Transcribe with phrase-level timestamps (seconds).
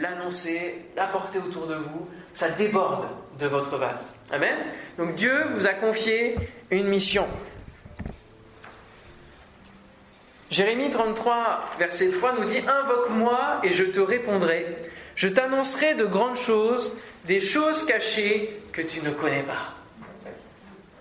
[0.00, 2.08] l'annoncer, l'apporter autour de vous.
[2.32, 3.06] Ça déborde
[3.38, 4.14] de votre vase.
[4.32, 4.56] Amen.
[4.98, 6.36] Donc Dieu vous a confié
[6.70, 7.26] une mission.
[10.50, 14.76] Jérémie 33, verset 3 nous dit Invoque-moi et je te répondrai.
[15.16, 19.74] Je t'annoncerai de grandes choses, des choses cachées que tu ne connais pas.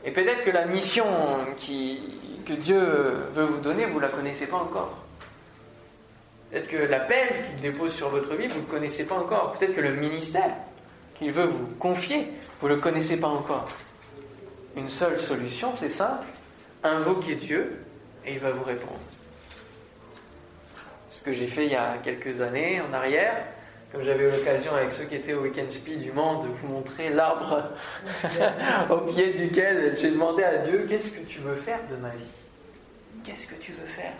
[0.06, 1.06] Et peut-être que la mission
[2.46, 2.80] que Dieu
[3.34, 5.03] veut vous donner, vous ne la connaissez pas encore.
[6.54, 9.54] Peut-être que l'appel qu'il dépose sur votre vie, vous ne le connaissez pas encore.
[9.54, 10.52] Peut-être que le ministère
[11.16, 12.28] qu'il veut vous confier,
[12.62, 13.68] vous ne le connaissez pas encore.
[14.78, 16.28] Une seule solution, c'est simple.
[16.84, 17.84] Invoquez Dieu
[18.24, 19.00] et il va vous répondre.
[21.10, 23.34] Ce que j'ai fait il y a quelques années en arrière,
[23.92, 26.68] comme j'avais eu l'occasion avec ceux qui étaient au Weekend Speed du Mans de vous
[26.68, 27.64] montrer l'arbre
[28.92, 32.38] au pied duquel j'ai demandé à Dieu qu'est-ce que tu veux faire de ma vie?
[33.24, 34.14] Qu'est-ce que tu veux faire?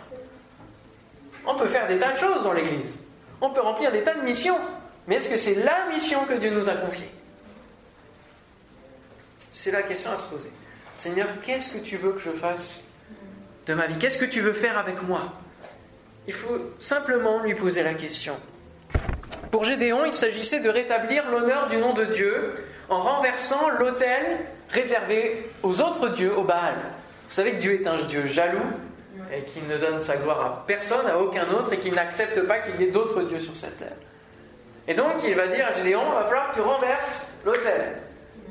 [1.46, 2.98] On peut faire des tas de choses dans l'Église.
[3.40, 4.58] On peut remplir des tas de missions.
[5.06, 7.10] Mais est-ce que c'est la mission que Dieu nous a confiée?
[9.50, 10.50] C'est la question à se poser.
[10.96, 12.84] Seigneur, qu'est-ce que tu veux que je fasse
[13.66, 13.98] de ma vie?
[13.98, 15.32] Qu'est-ce que tu veux faire avec moi?
[16.26, 18.34] Il faut simplement lui poser la question.
[19.50, 22.54] Pour Gédéon, il s'agissait de rétablir l'honneur du nom de Dieu
[22.88, 26.74] en renversant l'autel réservé aux autres dieux, au Baal.
[27.28, 28.58] Vous savez que Dieu est un Dieu jaloux,
[29.32, 32.58] et qu'il ne donne sa gloire à personne, à aucun autre, et qu'il n'accepte pas
[32.58, 33.96] qu'il y ait d'autres dieux sur cette terre.
[34.86, 37.94] Et donc il va dire à Gédéon, il va falloir que tu renverses l'autel.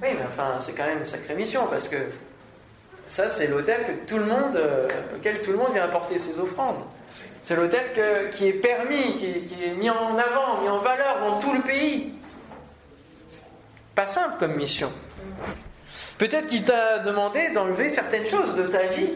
[0.01, 1.97] Oui, mais enfin, c'est quand même une sacrée mission, parce que
[3.07, 6.83] ça, c'est l'autel euh, auquel tout le monde vient apporter ses offrandes.
[7.41, 9.25] C'est l'autel qui est permis, qui,
[9.61, 12.13] est mis en avant, mis en valeur dans tout le pays.
[13.95, 14.91] Pas simple comme mission.
[16.17, 19.11] Peut-être qu'il t'a demandé d'enlever certaines choses de ta vie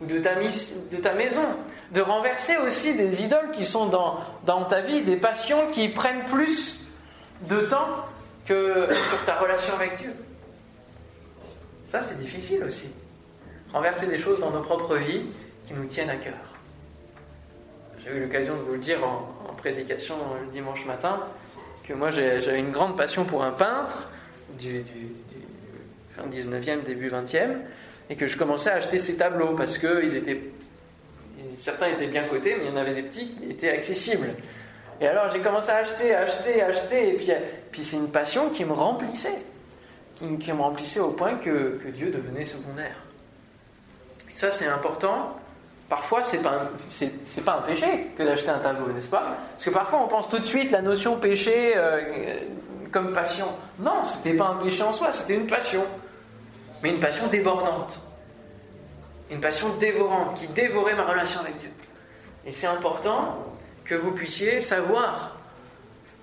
[0.00, 1.44] ou de ta, de ta maison,
[1.92, 6.24] de renverser aussi des idoles qui sont dans, dans ta vie, des passions qui prennent
[6.24, 6.80] plus
[7.42, 8.06] de temps
[8.46, 10.12] que sur ta relation avec Dieu.
[11.86, 12.88] Ça, c'est difficile aussi.
[13.72, 15.22] Renverser des choses dans nos propres vies
[15.66, 16.34] qui nous tiennent à cœur.
[18.04, 21.20] J'ai eu l'occasion de vous le dire en, prédication le dimanche matin,
[21.84, 24.08] que moi j'avais une grande passion pour un peintre
[24.58, 25.08] du, du
[26.10, 27.60] fin 19e, début 20e,
[28.10, 30.40] et que je commençais à acheter ces tableaux parce que ils étaient,
[31.56, 34.34] certains étaient bien cotés, mais il y en avait des petits qui étaient accessibles.
[35.00, 37.28] Et alors j'ai commencé à acheter, acheter, acheter, et puis,
[37.72, 39.38] puis c'est une passion qui me remplissait,
[40.16, 42.96] qui, me remplissait au point que, que Dieu devenait secondaire.
[44.32, 45.36] Et ça c'est important.
[45.88, 49.36] Parfois, c'est pas, c'est, pas un péché que d'acheter un tableau, n'est-ce pas?
[49.52, 52.40] Parce que parfois, on pense tout de suite la notion péché euh,
[52.90, 53.46] comme passion.
[53.78, 55.84] Non, c'était pas un péché en soi, c'était une passion
[56.84, 57.98] mais une passion débordante.
[59.30, 61.70] Une passion dévorante qui dévorait ma relation avec Dieu.
[62.44, 63.38] Et c'est important
[63.86, 65.38] que vous puissiez savoir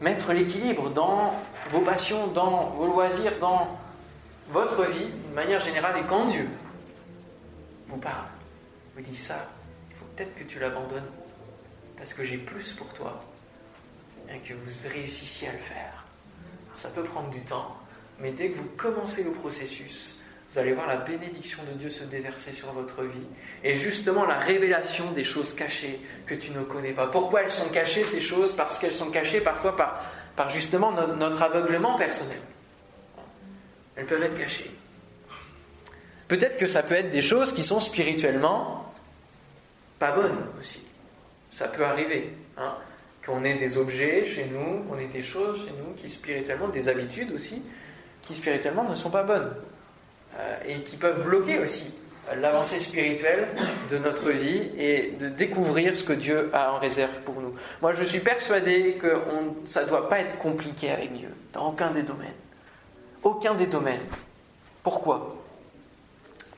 [0.01, 1.35] mettre l'équilibre dans
[1.72, 3.79] vos passions, dans vos loisirs, dans
[4.49, 6.47] votre vie, d'une manière générale, et quand Dieu
[7.88, 8.28] vous parle,
[8.95, 9.49] vous dit ça,
[9.89, 11.09] il faut peut-être que tu l'abandonnes,
[11.97, 13.23] parce que j'ai plus pour toi,
[14.29, 16.05] et que vous réussissiez à le faire.
[16.75, 17.78] ça peut prendre du temps,
[18.19, 20.17] mais dès que vous commencez le processus,
[20.51, 23.25] vous allez voir la bénédiction de Dieu se déverser sur votre vie.
[23.63, 27.07] Et justement la révélation des choses cachées que tu ne connais pas.
[27.07, 28.53] Pourquoi elles sont cachées ces choses?
[28.53, 32.40] Parce qu'elles sont cachées parfois par, justement notre, aveuglement personnel.
[33.95, 34.69] Elles peuvent être cachées.
[36.28, 38.91] Peut-être que ça peut être des choses qui sont spirituellement
[40.00, 40.84] pas bonnes aussi.
[41.51, 42.34] Ça peut arriver.
[42.57, 42.75] Hein,
[43.25, 46.90] qu'on ait des objets chez nous, qu'on ait des choses chez nous qui spirituellement, des
[46.90, 47.61] habitudes aussi,
[48.23, 49.53] qui spirituellement ne sont pas bonnes.
[50.39, 51.93] Euh, et qui peuvent bloquer aussi
[52.37, 53.49] l'avancée spirituelle
[53.89, 57.53] de notre vie et de découvrir ce que Dieu a en réserve pour nous.
[57.81, 59.21] Moi, je suis persuadé que
[59.65, 62.29] ça ne doit pas être compliqué avec Dieu, dans aucun des domaines.
[63.23, 64.05] Aucun des domaines.
[64.83, 65.35] Pourquoi?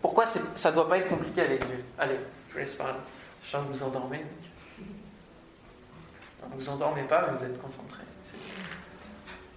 [0.01, 1.83] Pourquoi ça ne doit pas être compliqué avec Dieu?
[1.97, 2.19] Allez,
[2.49, 2.99] je vous laisse parler.
[3.43, 4.23] Sens que vous endormez.
[6.55, 8.03] Vous endormez pas, mais vous êtes concentrés.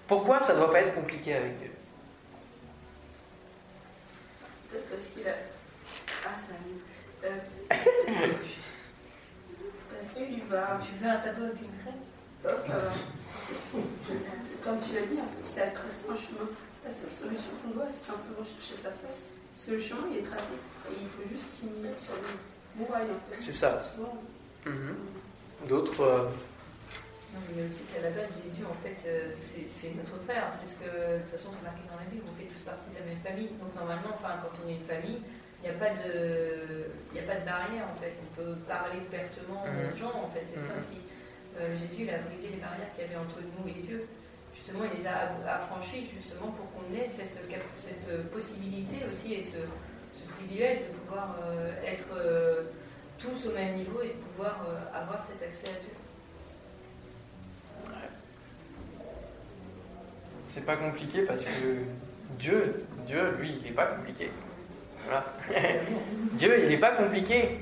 [0.07, 1.71] Pourquoi ça ne doit pas être compliqué avec Dieu?
[4.91, 5.33] Parce qu'il a.
[6.25, 6.35] Ah,
[7.23, 7.39] c'est euh,
[9.91, 10.79] Parce qu'il va.
[10.83, 12.03] Tu veux un tableau avec une crème?
[12.47, 12.91] Euh,
[14.65, 16.49] Comme tu l'as dit, en fait, il a tracé un chemin.
[16.85, 19.25] La seule solution qu'on doit, c'est simplement chercher sa face.
[19.57, 20.55] Parce que le chemin, il est tracé.
[20.91, 22.21] Et il faut juste qu'il mette sur le
[22.77, 23.09] bon rail.
[23.39, 23.83] C'est ça.
[24.65, 24.97] Mhm.
[25.69, 26.01] D'autres.
[26.03, 26.29] Euh,
[27.37, 30.17] non, mais il y a aussi qu'à la base, Jésus, en fait, euh, c'est notre
[30.25, 30.49] frère.
[30.57, 32.89] C'est ce que, de toute façon, c'est marqué dans la Bible, on fait tous partie
[32.89, 33.53] de la même famille.
[33.61, 35.21] Donc, normalement, enfin, quand on est une famille,
[35.61, 38.17] il n'y a, pas de, a pas de barrière, en fait.
[38.25, 40.01] On peut parler ouvertement aux mhm.
[40.01, 40.49] gens, en fait.
[40.49, 40.81] C'est ça mhm.
[40.81, 41.01] aussi.
[41.61, 44.09] euh, Jésus il a brisé les barrières qu'il y avait entre nous et Dieu.
[44.57, 47.37] Justement, il les a affranchis justement pour qu'on ait cette,
[47.77, 49.61] cette possibilité aussi et ce,
[50.41, 52.63] privilège de pouvoir euh, être euh,
[53.19, 55.93] tous au même niveau et de pouvoir avoir cet accès à Dieu.
[60.57, 61.51] C'est pas compliqué parce que
[62.39, 64.31] Dieu, Dieu, lui, il n'est pas compliqué.
[65.05, 65.27] Voilà.
[66.33, 67.59] Dieu, il n'est pas compliqué.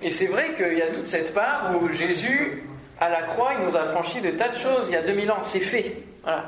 [0.00, 2.64] Et c'est vrai qu'il y a toute cette part où Jésus,
[2.98, 5.32] à la croix, il nous a franchi de tas de choses il y a 2000
[5.32, 5.42] ans.
[5.42, 5.96] C'est fait.
[6.22, 6.46] Voilà.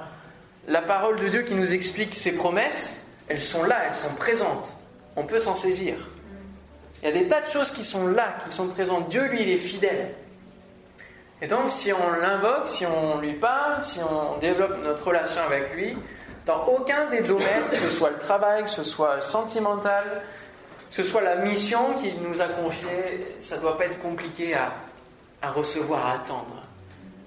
[0.66, 2.96] La parole de Dieu qui nous explique ses promesses,
[3.28, 4.74] elles sont là, elles sont présentes.
[5.14, 6.08] On peut s'en saisir.
[7.02, 9.10] Il y a des tas de choses qui sont là, qui sont présentes.
[9.10, 10.14] Dieu, lui, il est fidèle.
[11.42, 15.74] Et donc, si on l'invoque, si on lui parle, si on développe notre relation avec
[15.74, 15.96] lui,
[16.46, 20.22] dans aucun des domaines, que ce soit le travail, que ce soit sentimental,
[20.88, 24.54] que ce soit la mission qu'il nous a confiée, ça ne doit pas être compliqué
[24.54, 24.72] à,
[25.42, 26.62] à recevoir, à attendre.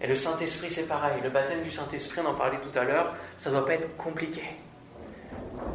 [0.02, 1.22] Et le Saint-Esprit, c'est pareil.
[1.22, 3.96] Le baptême du Saint-Esprit, on en parlait tout à l'heure, ça ne doit pas être
[3.98, 4.44] compliqué.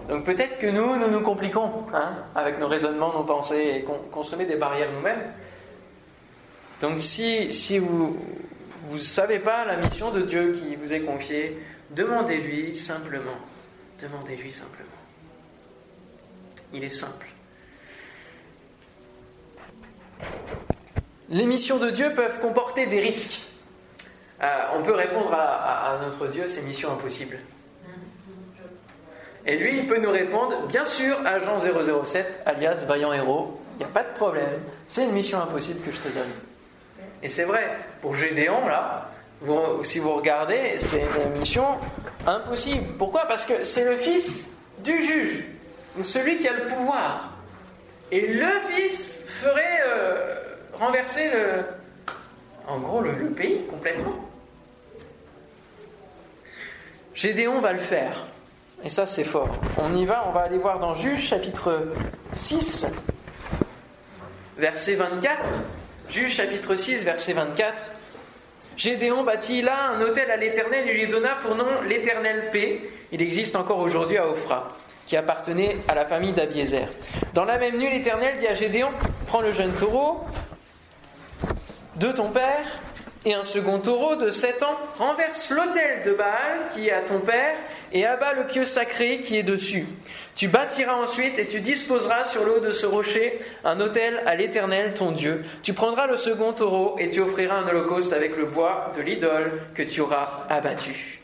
[0.08, 4.36] Donc peut-être que nous, nous nous compliquons hein, avec nos raisonnements, nos pensées, et qu'on
[4.36, 5.22] met des barrières nous-mêmes.
[6.84, 8.14] Donc si, si vous
[8.92, 11.58] ne savez pas la mission de Dieu qui vous est confiée,
[11.92, 13.38] demandez-lui simplement.
[13.98, 14.84] Demandez-lui simplement.
[16.74, 17.26] Il est simple.
[21.30, 23.40] Les missions de Dieu peuvent comporter des risques.
[24.42, 27.38] Euh, on peut répondre à, notre Dieu, c'est mission impossible.
[29.46, 31.60] Et lui, il peut nous répondre, bien sûr, agent
[32.04, 35.90] 007, alias vaillant héros, il n'y a pas de problème, c'est une mission impossible que
[35.90, 36.30] je te donne.
[37.24, 39.08] Et c'est vrai, pour Gédéon, là,
[39.82, 41.64] si vous regardez, c'est une mission
[42.26, 42.84] impossible.
[42.98, 43.22] Pourquoi?
[43.26, 44.46] Parce que c'est le fils
[44.80, 45.42] du juge,
[46.02, 47.30] celui qui a le pouvoir.
[48.12, 50.34] Et le fils ferait euh,
[50.74, 51.64] renverser le,
[52.68, 54.16] en gros le, le pays complètement.
[57.14, 58.26] Gédéon va le faire.
[58.84, 59.48] Et ça, c'est fort.
[59.78, 61.86] On y va, on va aller voir dans Juge chapitre
[62.34, 62.86] 6,
[64.58, 65.48] verset 24.
[66.08, 67.84] Juge chapitre 6, verset 24.
[68.76, 72.80] Gédéon bâtit là un hôtel à l'Éternel et lui donna pour nom l'Éternel paix.
[73.10, 76.88] Il existe encore aujourd'hui à Ophra, qui appartenait à la famille d'Abiézer.
[77.32, 78.90] Dans la même nuit, l'Éternel dit à Gédéon
[79.26, 80.24] Prends le jeune taureau
[81.96, 82.66] de ton père
[83.24, 87.20] et un second taureau de sept ans, renverse l'autel de Baal qui est à ton
[87.20, 87.56] père
[87.92, 89.86] et abat le pieu sacré qui est dessus.
[90.34, 94.94] Tu bâtiras ensuite et tu disposeras sur l'eau de ce rocher un autel à l'Éternel
[94.94, 95.44] ton Dieu.
[95.62, 99.52] Tu prendras le second taureau et tu offriras un holocauste avec le bois de l'idole
[99.74, 101.20] que tu auras abattu.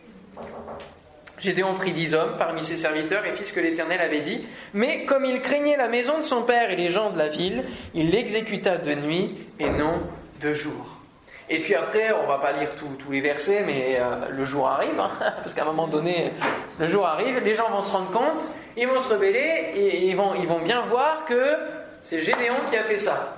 [1.40, 4.44] Gédéon prit dix hommes parmi ses serviteurs et fit ce que l'Éternel avait dit.
[4.74, 7.64] Mais comme il craignait la maison de son père et les gens de la ville,
[7.94, 10.02] il l'exécuta de nuit et non
[10.40, 11.00] de jour.
[11.48, 15.00] Et puis après, on va pas lire tous les versets, mais euh, le jour arrive,
[15.00, 16.30] hein, parce qu'à un moment donné,
[16.78, 18.46] le jour arrive, les gens vont se rendre compte,
[18.76, 21.56] ils vont se rebeller, et ils vont, ils vont bien voir que
[22.02, 23.36] c'est Gédéon qui a fait ça.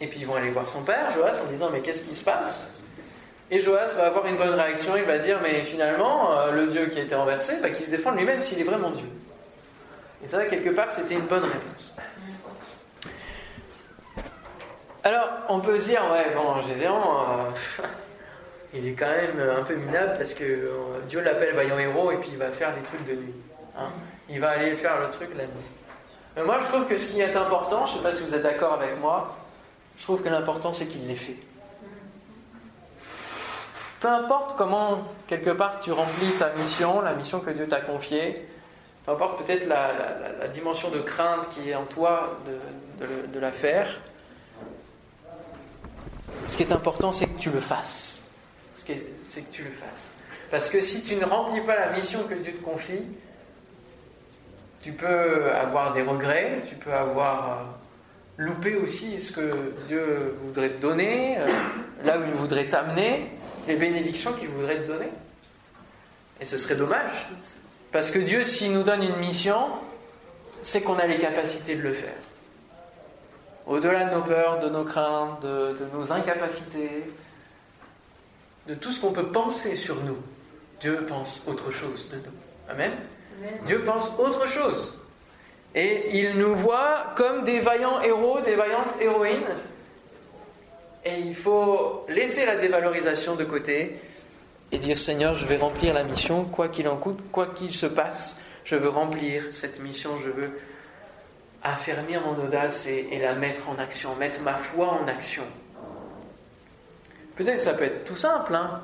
[0.00, 2.24] Et puis ils vont aller voir son père, Joas, en disant Mais qu'est-ce qui se
[2.24, 2.68] passe?
[3.50, 6.86] Et Joas va avoir une bonne réaction, il va dire Mais finalement, euh, le Dieu
[6.86, 9.06] qui a été renversé, bah, qui se défend lui-même s'il est vraiment Dieu.
[10.24, 11.94] Et ça, quelque part, c'était une bonne réponse.
[15.04, 17.82] Alors, on peut se dire, ouais, bon, Gédéon, euh,
[18.74, 20.70] il est quand même un peu minable parce que euh,
[21.08, 23.34] Dieu l'appelle vaillant héros et puis il va faire des trucs de nuit.
[23.76, 23.88] Hein?
[24.28, 25.52] Il va aller faire le truc la nuit.
[26.36, 28.34] Mais moi, je trouve que ce qui est important, je ne sais pas si vous
[28.34, 29.36] êtes d'accord avec moi,
[29.98, 31.36] je trouve que l'important, c'est qu'il l'ait fait.
[34.00, 38.48] Peu importe comment, quelque part, tu remplis ta mission, la mission que Dieu t'a confiée,
[39.04, 42.38] peu importe peut-être la, dimension de crainte qui est en toi
[43.00, 44.00] de la faire,
[46.46, 48.24] ce qui est important, c'est que tu le fasses.
[48.74, 50.14] C'est que tu le fasses.
[50.50, 53.02] Parce que si tu ne remplis pas la mission que Dieu te confie,
[54.82, 60.70] tu peux avoir des regrets, tu peux avoir euh, loupé aussi ce que Dieu voudrait
[60.70, 61.46] te donner, euh,
[62.04, 63.30] là où il voudrait t'amener,
[63.66, 65.08] les bénédictions qu'il voudrait te donner.
[66.40, 67.28] Et ce serait dommage.
[67.92, 69.68] Parce que Dieu, s'il nous donne une mission,
[70.60, 72.14] c'est qu'on a les capacités de le faire
[73.66, 77.04] au-delà de nos peurs, de nos craintes, de, nos incapacités,
[78.66, 80.18] de tout ce qu'on peut penser sur nous,
[80.80, 82.32] Dieu pense autre chose de nous.
[82.68, 82.92] Amen.
[83.66, 84.98] Dieu pense autre chose.
[85.74, 89.54] Et il nous voit comme des vaillants héros, des vaillantes héroïnes.
[91.04, 93.98] Et il faut laisser la dévalorisation de côté
[94.72, 97.86] et dire Seigneur, je vais remplir la mission, quoi qu'il en coûte, quoi qu'il se
[97.86, 100.50] passe, je veux remplir cette mission, je veux
[101.62, 105.44] affermir mon audace et, la mettre en action, mettre ma foi en action.
[107.36, 108.80] Peut-être que ça peut être tout simple, hein,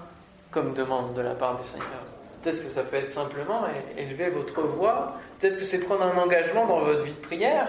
[0.50, 2.04] comme demande de la part du Seigneur.
[2.42, 3.64] Peut-être que ça peut être simplement
[3.97, 5.16] élever votre voix.
[5.38, 7.68] Peut-être que c'est prendre un engagement dans votre vie de prière.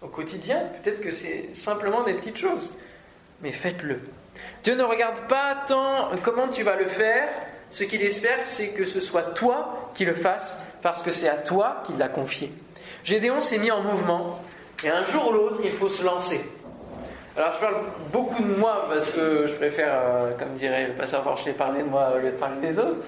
[0.00, 2.74] Au quotidien, peut-être que c'est simplement des petites choses.
[3.42, 4.00] Mais faites-le.
[4.64, 7.28] Dieu ne regarde pas tant comment tu vas le faire.
[7.70, 11.36] Ce qu'il espère, c'est que ce soit toi qui le fasses, parce que c'est à
[11.36, 12.52] toi qu'il l'a confié.
[13.04, 14.40] Gédéon s'est mis en mouvement,
[14.84, 16.44] et un jour ou l'autre, il faut se lancer.
[17.34, 17.76] Alors je parle
[18.12, 21.88] beaucoup de moi parce que je préfère, euh, comme dirait le pasteur Porchelet, parler de
[21.88, 22.98] moi au lieu de parler des autres.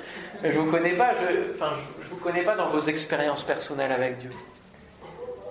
[0.43, 3.93] Mais je vous connais pas, je, enfin, je, vous connais pas dans vos expériences personnelles
[3.93, 4.31] avec Dieu.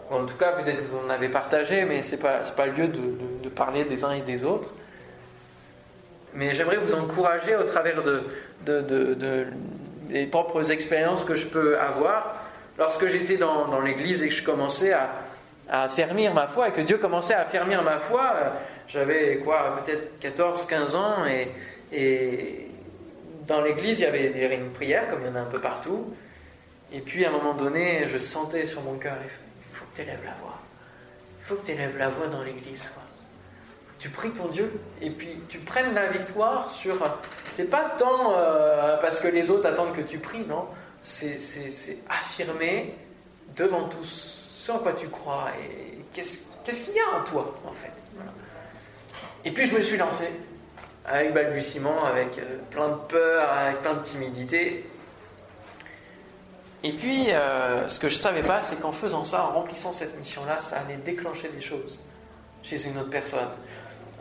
[0.10, 2.88] en tout cas, peut-être que vous en avez partagé, mais c'est pas pas le lieu
[2.88, 3.00] de,
[3.44, 4.70] de, parler des uns et des autres.
[6.34, 8.24] Mais j'aimerais vous encourager au travers de,
[8.66, 9.46] de,
[10.10, 12.38] des propres expériences que je peux avoir.
[12.80, 15.12] Lorsque j'étais dans, dans l'église et que je commençais à,
[15.70, 18.34] à affermir ma foi et que Dieu commençait à affermir ma foi.
[18.36, 18.50] Euh,
[18.88, 22.70] j'avais quoi, peut-être 14, 15 ans et,
[23.48, 25.60] dans l'église il y avait des de prière comme il y en a un peu
[25.60, 26.14] partout.
[26.92, 30.02] Et puis à un moment donné, je sentais sur mon cœur, il faut que tu
[30.02, 30.60] élèves la voix.
[31.42, 32.92] Il faut que tu élèves la voix dans l'église.
[34.00, 36.96] Tu pries ton Dieu et puis tu prennes la victoire sur.
[37.50, 40.68] C'est pas tant euh, parce que les autres attendent que tu pries, non.
[41.02, 41.38] C'est
[42.10, 42.96] affirmer
[43.56, 47.74] devant tous ce en quoi tu crois et qu'est-ce qu'il y a en toi, en
[47.74, 47.92] fait.
[49.44, 50.30] Et puis je me suis lancé,
[51.04, 54.90] avec balbutiement, avec euh, plein de peur, avec plein de timidité.
[56.82, 59.92] Et puis, euh, ce que je ne savais pas, c'est qu'en faisant ça, en remplissant
[59.92, 62.00] cette mission-là, ça allait déclencher des choses
[62.62, 63.50] chez une autre personne.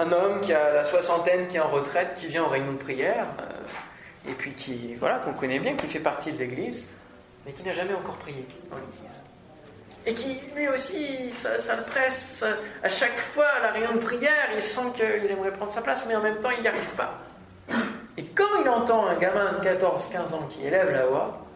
[0.00, 2.78] Un homme qui a la soixantaine, qui est en retraite, qui vient en réunion de
[2.78, 6.88] prière, euh, et puis qui, voilà, qu'on connaît bien, qui fait partie de l'Église,
[7.46, 9.22] mais qui n'a jamais encore prié dans l'Église
[10.06, 12.44] et qui lui aussi, ça, le presse.
[12.82, 16.04] À chaque fois, à la réunion de prière, il sent qu'il aimerait prendre sa place,
[16.06, 17.20] mais en même temps, il n'y arrive pas.
[18.16, 21.46] Et quand il entend un gamin de 14-15 ans qui élève la voix,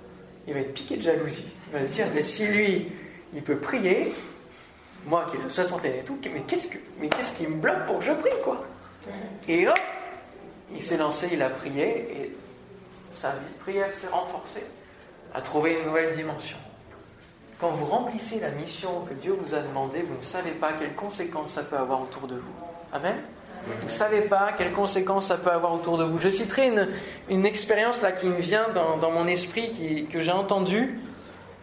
[0.46, 1.46] il va être piqué de jalousie.
[1.68, 2.88] Il va se dire, mais si lui,
[3.34, 4.14] il peut prier,
[5.06, 7.84] moi qui ai la soixantaine et tout, mais qu'est-ce, que, mais qu'est-ce qui me bloque
[7.86, 8.64] pour que je prie, quoi?
[9.48, 9.78] Et hop,
[10.72, 12.36] il s'est lancé, il a prié, et
[13.12, 14.64] sa vie de prière s'est renforcée,
[15.34, 16.56] a trouvé une nouvelle dimension.
[17.60, 20.94] Quand vous remplissez la mission que Dieu vous a demandée, vous ne savez pas quelles
[20.94, 22.52] conséquences ça peut avoir autour de vous.
[22.92, 23.16] Amen
[23.66, 26.18] Vous ne savez pas quelles conséquences ça peut avoir autour de vous.
[26.18, 26.88] Je citerai une,
[27.30, 31.00] une expérience là qui me vient dans, mon esprit, qui, que j'ai entendue,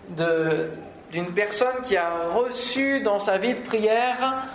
[0.09, 4.47] d'une personne qui a reçu dans sa vie de prière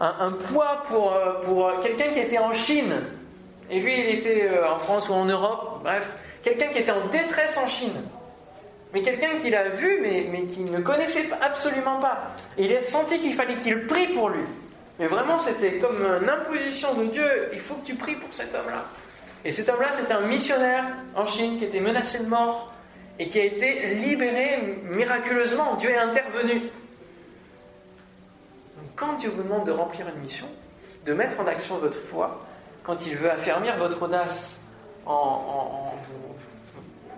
[0.00, 2.92] un, poids pour, pour quelqu'un qui était en Chine.
[3.70, 7.06] Et lui, il était euh, en France ou en Europe, bref, quelqu'un qui était en
[7.06, 8.00] détresse en Chine
[8.96, 12.30] mais quelqu'un qui l'a vu, mais, mais qui ne connaissait absolument pas.
[12.56, 14.44] Il a senti qu'il fallait qu'il prie pour lui.
[14.98, 18.54] Mais vraiment, c'était comme une imposition de Dieu, il faut que tu pries pour cet
[18.54, 18.86] homme-là.
[19.44, 20.84] Et cet homme-là, c'était un missionnaire
[21.14, 22.72] en Chine qui était menacé de mort
[23.18, 25.74] et qui a été libéré miraculeusement.
[25.74, 26.60] Dieu est intervenu.
[26.60, 26.70] Donc,
[28.94, 30.46] quand Dieu vous demande de remplir une mission,
[31.04, 32.46] de mettre en action votre foi,
[32.82, 34.56] quand il veut affermir votre audace
[35.04, 36.25] en vous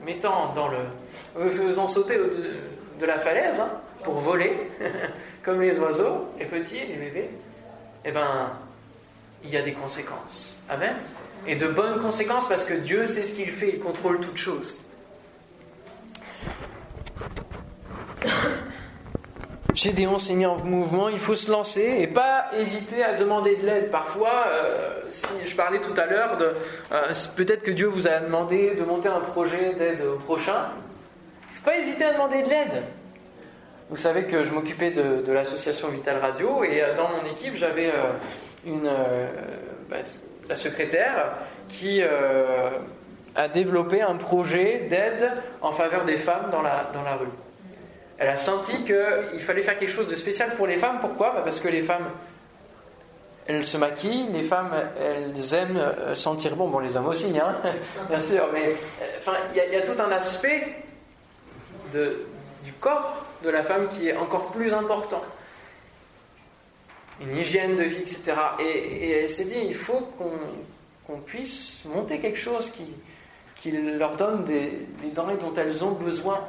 [0.05, 1.51] mettant dans le.
[1.51, 3.71] faisant sauter de, la falaise hein,
[4.05, 4.57] pour voler,
[5.43, 7.31] comme les oiseaux, les petits, les bébés,
[8.05, 8.51] eh ben,
[9.45, 10.61] il y a des conséquences.
[10.69, 10.97] Amen.
[11.47, 14.79] Et de bonnes conséquences parce que Dieu sait ce qu'il fait, il contrôle toutes choses.
[19.79, 23.65] Gédéon s'est mis en mouvement, il faut se lancer et pas hésiter à demander de
[23.65, 23.93] l'aide.
[23.93, 26.47] Parfois, euh, si je parlais tout à l'heure de
[26.91, 30.71] euh, peut-être que Dieu vous a demandé de monter un projet d'aide au prochain,
[31.53, 32.83] il faut pas hésiter à demander de l'aide.
[33.89, 37.93] Vous savez que je m'occupais de, l'association Vital Radio et euh, dans mon équipe j'avais
[38.67, 38.91] une
[39.89, 39.99] bah,
[40.49, 41.35] la secrétaire
[41.69, 42.03] qui
[43.37, 45.31] a développé un projet d'aide
[45.61, 47.29] en faveur des femmes dans la, dans la rue
[48.19, 50.99] elle a senti qu'il fallait faire quelque chose de spécial pour les femmes.
[51.01, 51.31] Pourquoi?
[51.31, 52.11] Bah, Parce que les femmes,
[53.47, 56.69] elles se maquillent, les femmes, elles aiment euh, sentir bon.
[56.69, 57.57] Bon, les hommes aussi, hein,
[58.09, 60.67] bien sûr, mais euh, il y, a tout un aspect
[61.93, 65.23] du corps de la femme qui est encore plus important.
[67.21, 68.35] Une hygiène de vie, etc.
[68.59, 70.09] Et, elle s'est dit, il faut
[71.07, 72.87] qu'on puisse monter quelque chose qui,
[73.55, 76.41] qui leur donne des, les denrées dont elles ont besoin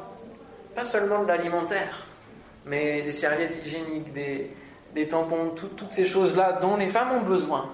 [0.79, 2.05] pas seulement de l'alimentaire,
[2.65, 7.69] mais des serviettes hygiéniques, des, tampons, toutes ces choses-là dont les femmes ont besoin.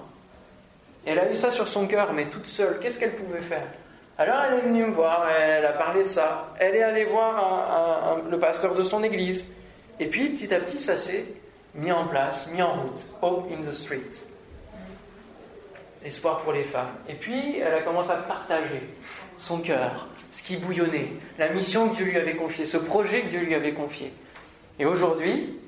[1.04, 3.68] elle a eu ça sur son cœur, mais toute seule, qu'est-ce qu'elle pouvait faire?
[4.18, 8.18] Alors elle est venue me voir, elle a parlé de ça, elle est allée voir
[8.28, 9.44] le pasteur de son église,
[10.00, 11.26] et puis petit à petit ça s'est
[11.76, 14.10] mis en place, mis en route, Hope in the Street.
[16.02, 16.94] l'espoir pour les femmes.
[17.08, 18.82] Et puis, elle a commencé à partager
[19.38, 23.28] son cœur, ce qui bouillonnait, la mission que Dieu lui avait confiée, ce projet que
[23.28, 24.12] Dieu lui avait confié.
[24.78, 25.58] Et aujourd'hui,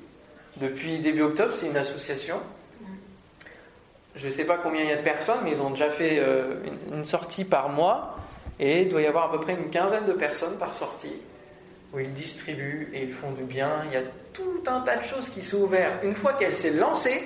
[0.57, 2.39] depuis début octobre, c'est une association.
[4.15, 6.19] Je ne sais pas combien il y a de personnes, mais ils ont déjà fait
[6.19, 6.57] euh,
[6.93, 8.19] une sortie par mois.
[8.59, 11.15] Et il doit y avoir à peu près une quinzaine de personnes par sortie
[11.91, 13.71] où ils distribuent et ils font du bien.
[13.87, 16.03] Il y a tout un tas de choses qui sont ouvertes.
[16.03, 17.23] Une fois qu'elle s'est lancée,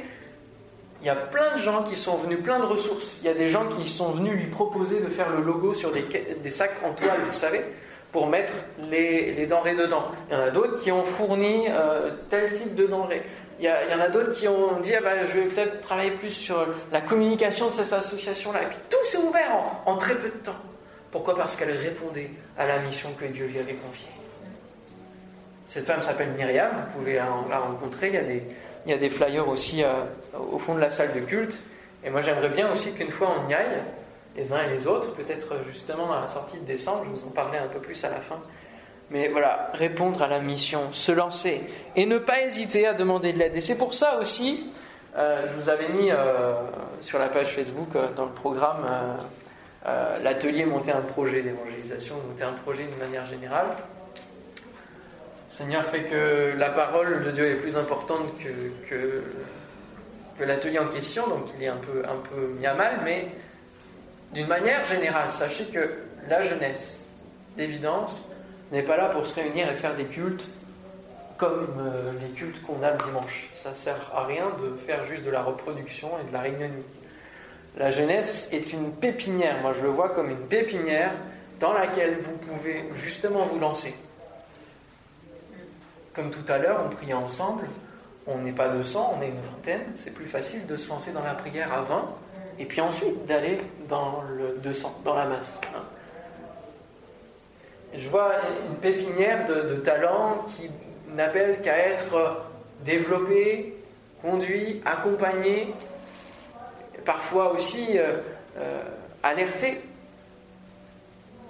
[1.04, 3.18] il y a plein de gens qui sont venus, plein de ressources.
[3.22, 5.92] Il y a des gens qui sont venus lui proposer de faire le logo sur
[5.92, 7.62] des, sacs en toile, vous savez,
[8.14, 8.54] pour mettre
[8.90, 10.06] les, denrées dedans.
[10.30, 13.24] Il y en a d'autres qui ont fourni euh, tel type de denrées.
[13.60, 16.32] Il y, en a d'autres qui ont dit ah ben, je vais peut-être travailler plus
[16.32, 18.64] sur la communication de cette association-là.
[18.64, 19.52] Et puis tout s'est ouvert
[19.86, 20.56] en très peu de temps.
[21.12, 21.36] Pourquoi?
[21.36, 24.08] Parce qu'elle répondait à la mission que Dieu lui avait confiée.
[25.68, 28.08] Cette femme s'appelle Myriam, vous pouvez la, rencontrer.
[28.08, 28.44] Il y, a des,
[28.86, 29.92] il y a des flyers aussi euh,
[30.52, 31.58] au fond de la salle de culte.
[32.04, 33.82] Et moi j'aimerais bien aussi qu'une fois on y aille,
[34.36, 37.32] les uns et les autres, peut-être justement dans la sortie de décembre, je vous en
[37.32, 38.40] parlerai un peu plus à la fin.
[39.12, 41.62] Mais voilà, répondre à la mission, se lancer
[41.96, 43.56] et ne pas hésiter à demander de l'aide.
[43.56, 44.72] Et c'est pour ça aussi,
[45.16, 46.54] euh, je vous avais mis euh,
[47.00, 48.88] sur la page Facebook dans le programme
[49.86, 53.68] euh, l'atelier monter un projet d'évangélisation, monter un projet d'une manière générale.
[55.54, 58.28] Seigneur fait que la parole de Dieu est plus importante
[58.90, 59.22] que,
[60.44, 63.28] l'atelier en question, donc il est un peu, un peu mis à mal, mais
[64.34, 65.92] d'une manière générale, sachez que
[66.28, 67.12] la jeunesse,
[67.56, 68.28] d'évidence,
[68.72, 70.44] n'est pas là pour se réunir et faire des cultes
[71.38, 73.48] comme euh, les cultes qu'on a le dimanche.
[73.54, 76.86] Ça ne sert à rien de faire juste de la reproduction et de la réunionite.
[77.78, 81.12] La jeunesse est une pépinière, moi je le vois comme une pépinière
[81.60, 83.94] dans laquelle vous pouvez justement vous lancer.
[86.14, 87.68] Comme tout à l'heure, on priait ensemble,
[88.28, 91.24] on n'est pas 200, on est une vingtaine, c'est plus facile de se lancer dans
[91.24, 92.10] la prière à 20
[92.60, 95.60] et puis ensuite d'aller dans le 200, dans la masse.
[95.76, 95.82] Hein.
[97.96, 98.34] Je vois
[98.70, 100.70] une pépinière de, de talents qui
[101.16, 102.46] n'appelle qu'à être
[102.86, 103.76] développé,
[104.22, 105.74] conduit, accompagné
[107.06, 108.18] parfois aussi euh,
[108.58, 108.82] euh,
[109.22, 109.82] alerter.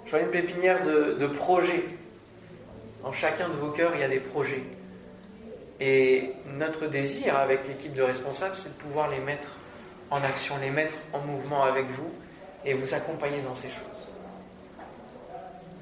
[0.06, 1.84] Je vois une pépinière de, projets.
[3.04, 4.62] En chacun de vos cœurs, il y a des projets.
[5.78, 9.50] Et notre désir avec l'équipe de responsables, c'est de pouvoir les mettre
[10.10, 12.10] en action, les mettre en mouvement avec vous
[12.64, 14.08] et vous accompagner dans ces choses.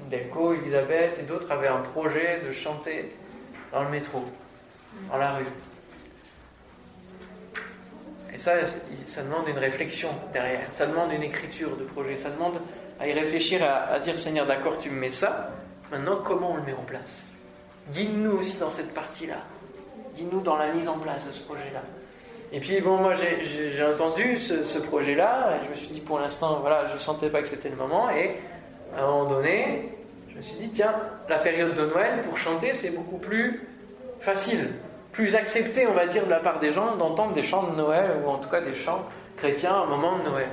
[0.09, 3.15] Delco, Elisabeth et d'autres avaient un projet de chanter
[3.71, 4.23] dans le métro,
[5.09, 5.45] dans la rue.
[8.33, 8.53] Et ça,
[9.05, 12.59] ça demande une réflexion derrière, ça demande une écriture de projet, ça demande
[12.99, 15.51] à y réfléchir, à, dire Seigneur, d'accord, tu me mets ça,
[15.93, 17.31] maintenant comment on le met en place?
[17.91, 19.37] Guide-nous aussi dans cette partie-là,
[20.15, 21.81] guide-nous dans la mise en place de ce projet-là.
[22.51, 26.85] Et puis bon, moi j'ai entendu ce, projet-là, je me suis dit pour l'instant, voilà,
[26.85, 28.35] je ne sentais pas que c'était le moment, et
[28.97, 29.89] à un moment donné,
[30.29, 30.93] je me suis dit, tiens,
[31.29, 33.67] la période de Noël pour chanter, c'est beaucoup plus
[34.19, 34.69] facile
[35.13, 38.11] plus accepté, on va dire, de la part des gens d'entendre des chants de Noël,
[38.25, 39.05] ou en tout cas des chants
[39.37, 40.49] chrétiens au moment de Noël.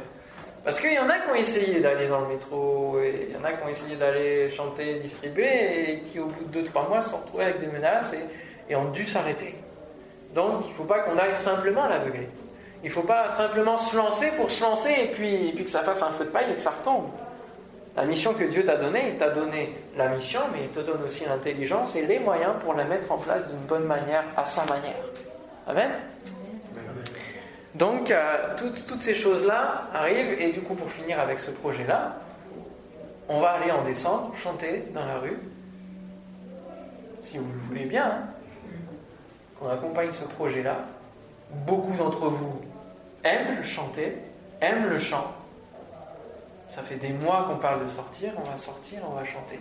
[0.63, 3.37] Parce qu'il y en a qui ont essayé d'aller dans le métro, et il y
[3.37, 7.01] en a qui ont essayé d'aller chanter, distribuer, et qui au bout de 2-3 mois
[7.01, 8.15] se sont retrouvés avec des menaces
[8.69, 9.57] et, ont dû s'arrêter.
[10.33, 12.45] Donc il ne faut pas qu'on aille simplement à l'aveuglette.
[12.85, 15.71] Il ne faut pas simplement se lancer pour se lancer et puis, et puis que
[15.71, 17.09] ça fasse un feu de paille et que ça retombe.
[17.97, 21.03] La mission que Dieu t'a donnée, il t'a donné la mission, mais il te donne
[21.03, 24.65] aussi l'intelligence et les moyens pour la mettre en place d'une bonne manière, à sa
[24.67, 25.03] manière.
[25.67, 25.91] Amen
[27.81, 32.15] Donc, euh, toutes ces choses-là arrivent, et du coup, pour finir avec ce projet-là,
[33.27, 35.39] on va aller en descendre, chanter dans la rue,
[37.23, 38.23] si vous le voulez bien, hein.
[39.59, 40.77] qu'on accompagne ce projet-là.
[41.67, 42.61] Beaucoup d'entre vous
[43.25, 44.15] aiment chanter,
[44.61, 45.33] aiment le chant,
[46.69, 49.59] ça fait des mois qu'on parle de sortir, on va sortir, on va chanter.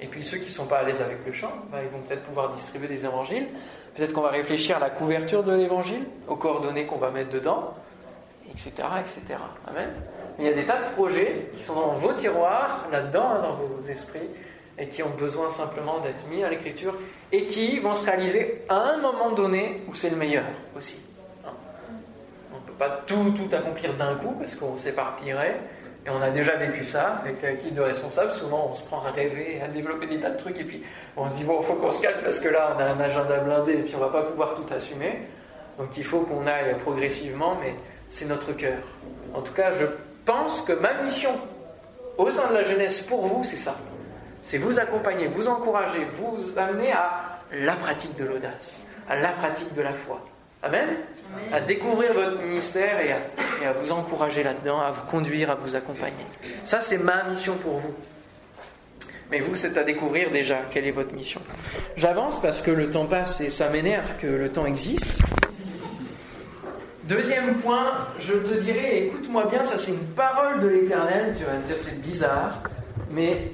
[0.00, 2.00] Et puis ceux qui ne sont pas à l'aise avec le chant, bah, ils vont
[2.00, 3.48] peut-être pouvoir distribuer des évangiles.
[3.94, 7.74] Peut-être qu'on va réfléchir à la couverture de l'évangile, aux coordonnées qu'on va mettre dedans,
[8.50, 8.72] etc.
[9.00, 9.38] etc.
[9.66, 9.90] Amen.
[10.38, 13.54] il y a des tas de projets qui sont dans vos tiroirs, là-dedans, hein, dans
[13.54, 14.28] vos esprits,
[14.78, 16.94] et qui ont besoin simplement d'être mis à l'écriture,
[17.30, 20.44] et qui vont se réaliser à un moment donné où c'est le meilleur
[20.76, 20.98] aussi.
[21.46, 21.52] Hein.
[22.54, 25.60] On ne peut pas tout, tout accomplir d'un coup, parce qu'on s'éparpillerait.
[26.04, 28.32] Et on a déjà vécu ça avec l'équipe de responsables.
[28.32, 30.82] Souvent, on se prend à rêver, à développer des tas de trucs, et puis
[31.16, 33.00] on se dit, bon, il faut qu'on se calme parce que là, on a un
[33.00, 35.20] agenda blindé, et puis on va pas pouvoir tout assumer.
[35.78, 37.74] Donc il faut qu'on aille progressivement, mais
[38.10, 38.78] c'est notre cœur.
[39.32, 39.86] En tout cas, je
[40.24, 41.30] pense que ma mission
[42.18, 43.76] au sein de la jeunesse pour vous, c'est ça.
[44.42, 49.72] C'est vous accompagner, vous encourager, vous amener à la pratique de l'audace, à la pratique
[49.72, 50.20] de la foi.
[50.62, 50.88] Amen.
[51.50, 53.18] À découvrir votre ministère et à,
[53.60, 56.26] et à vous encourager là-dedans, à vous conduire, à vous accompagner.
[56.64, 57.94] Ça, c'est ma mission pour vous.
[59.30, 61.40] Mais vous, c'est à découvrir déjà quelle est votre mission.
[61.96, 65.22] J'avance parce que le temps passe et ça m'énerve que le temps existe.
[67.04, 71.54] Deuxième point, je te dirais, écoute-moi bien, ça c'est une parole de l'Éternel, tu vas
[71.54, 72.62] me dire c'est bizarre,
[73.10, 73.50] mais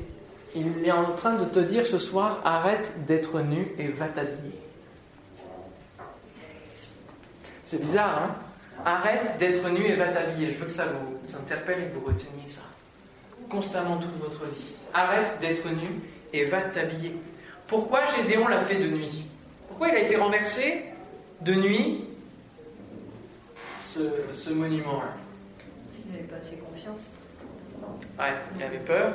[0.55, 4.58] il est en train de te dire ce soir, arrête d'être nu et va t'habiller.
[7.69, 8.35] C'est bizarre, hein
[8.83, 10.55] Arrête d'être nu et va t'habiller.
[10.55, 12.63] Je veux que ça vous interpelle et que vous reteniez ça.
[13.51, 14.71] Constamment toute votre vie.
[14.95, 16.01] Arrête d'être nu
[16.33, 17.15] et va t'habiller.
[17.67, 19.27] Pourquoi Gédéon l'a fait de nuit?
[19.69, 20.87] Pourquoi il a été renversé
[21.43, 22.05] de nuit
[23.77, 24.01] ce,
[24.33, 25.13] ce monument-là?
[26.07, 27.13] Il n'avait pas assez confiance.
[28.19, 29.13] Ouais, il avait peur.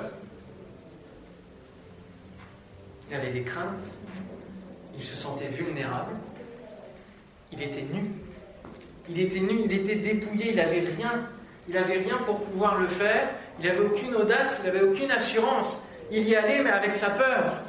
[3.10, 3.96] Il avait des craintes.
[4.96, 6.12] Il se sentait vulnérable.
[7.52, 8.12] Il était nu.
[9.10, 11.28] Il était nu, il était dépouillé, il n'avait rien.
[11.68, 13.30] Il n'avait rien pour pouvoir le faire.
[13.60, 15.82] Il n'avait aucune audace, il n'avait aucune assurance.
[16.12, 17.62] Il y allait, mais avec sa peur.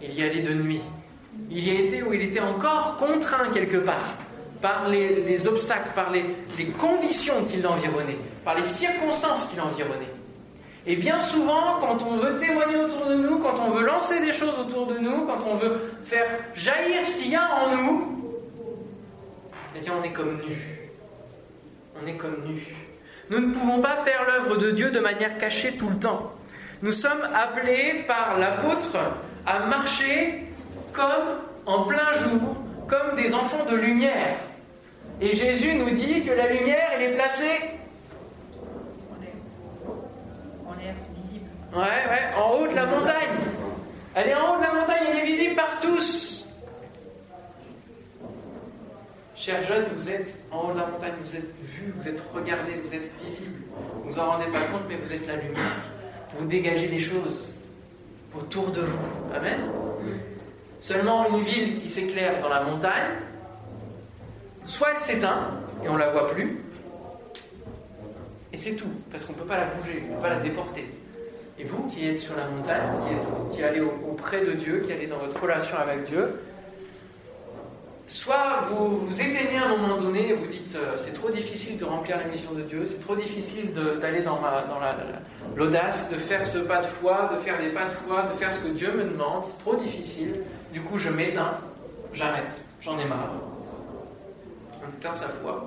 [0.00, 0.80] Il y allait de nuit.
[1.50, 4.16] Il y a été où il était encore contraint quelque part
[4.60, 6.24] par les, les obstacles, par les,
[6.56, 10.12] les conditions qui l'environnaient, par les circonstances qui l'environnaient.
[10.86, 14.32] Et bien souvent, quand on veut témoigner autour de nous, quand on veut lancer des
[14.32, 18.21] choses autour de nous, quand on veut faire jaillir ce qu'il y a en nous,
[19.76, 20.56] eh bien on est comme nu.
[22.02, 22.60] On est comme nu.
[23.30, 26.32] Nous ne pouvons pas faire l'œuvre de Dieu de manière cachée tout le temps.
[26.82, 28.96] Nous sommes appelés par l'apôtre
[29.46, 30.44] à marcher
[30.92, 32.56] comme en plein jour,
[32.88, 34.36] comme des enfants de lumière.
[35.20, 37.60] Et Jésus nous dit que la lumière, elle est placée
[39.10, 39.32] En l'air.
[40.66, 41.50] En l'air, visible.
[41.72, 43.38] Ouais, ouais, en haut de la montagne.
[44.14, 46.41] Elle est en haut de la montagne, elle est visible par tous.
[49.44, 52.74] Chers jeunes, vous êtes en haut de la montagne, vous êtes vus, vous êtes regardés,
[52.84, 53.58] vous êtes visibles.
[54.04, 55.82] Vous vous en rendez pas compte, mais vous êtes la lumière.
[56.38, 57.52] Vous dégagez des choses
[58.38, 58.98] autour de vous.
[59.34, 59.58] Amen.
[60.80, 63.16] Seulement une ville qui s'éclaire dans la montagne,
[64.64, 65.48] soit elle s'éteint
[65.84, 66.58] et on la voit plus,
[68.52, 70.40] et c'est tout, parce qu'on ne peut pas la bouger, on ne peut pas la
[70.40, 70.88] déporter.
[71.58, 72.80] Et vous qui êtes sur la montagne,
[73.52, 76.40] qui, allez au- auprès de Dieu, qui allez dans votre relation avec Dieu,
[78.12, 81.78] soit vous vous éteignez à un moment donné et vous dites euh, c'est trop difficile
[81.78, 84.38] de remplir la mission de Dieu, c'est trop difficile d'aller dans,
[85.56, 88.52] l'audace, de faire ce pas de foi, de faire des pas de foi, de faire
[88.52, 90.42] ce que Dieu me demande, c'est trop difficile.
[90.72, 91.58] Du coup, je m'éteins,
[92.12, 93.32] j'arrête, j'en ai marre.
[94.82, 95.66] On éteint sa foi.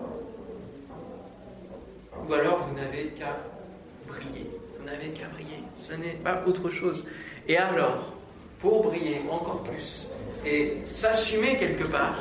[2.27, 3.37] Ou alors vous n'avez qu'à
[4.07, 4.49] briller.
[4.79, 5.63] Vous n'avez qu'à briller.
[5.75, 7.05] Ce n'est pas autre chose.
[7.47, 8.13] Et alors,
[8.59, 10.07] pour briller encore plus
[10.45, 12.19] et s'assumer quelque part,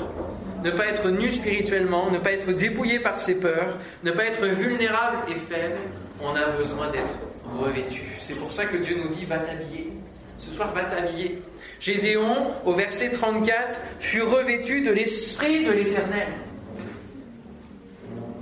[0.62, 4.46] ne pas être nu spirituellement, ne pas être dépouillé par ses peurs, ne pas être
[4.46, 5.76] vulnérable et faible,
[6.22, 7.12] on a besoin d'être
[7.60, 8.02] revêtu.
[8.20, 9.92] C'est pour ça que Dieu nous dit va t'habiller.
[10.38, 11.42] Ce soir, va t'habiller.
[11.80, 16.28] Gédéon, au verset 34, fut revêtu de l'esprit de l'Éternel.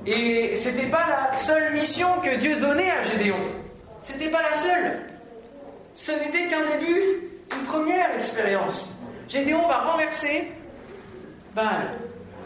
[0.06, 3.38] Et c'était pas la seule mission que Dieu donnait à Gédéon.
[4.00, 4.98] C'était pas la seule.
[5.94, 7.02] Ce n'était qu'un début,
[7.52, 8.92] une première expérience.
[9.32, 10.52] Gédéon va renverser
[11.54, 11.88] Baal.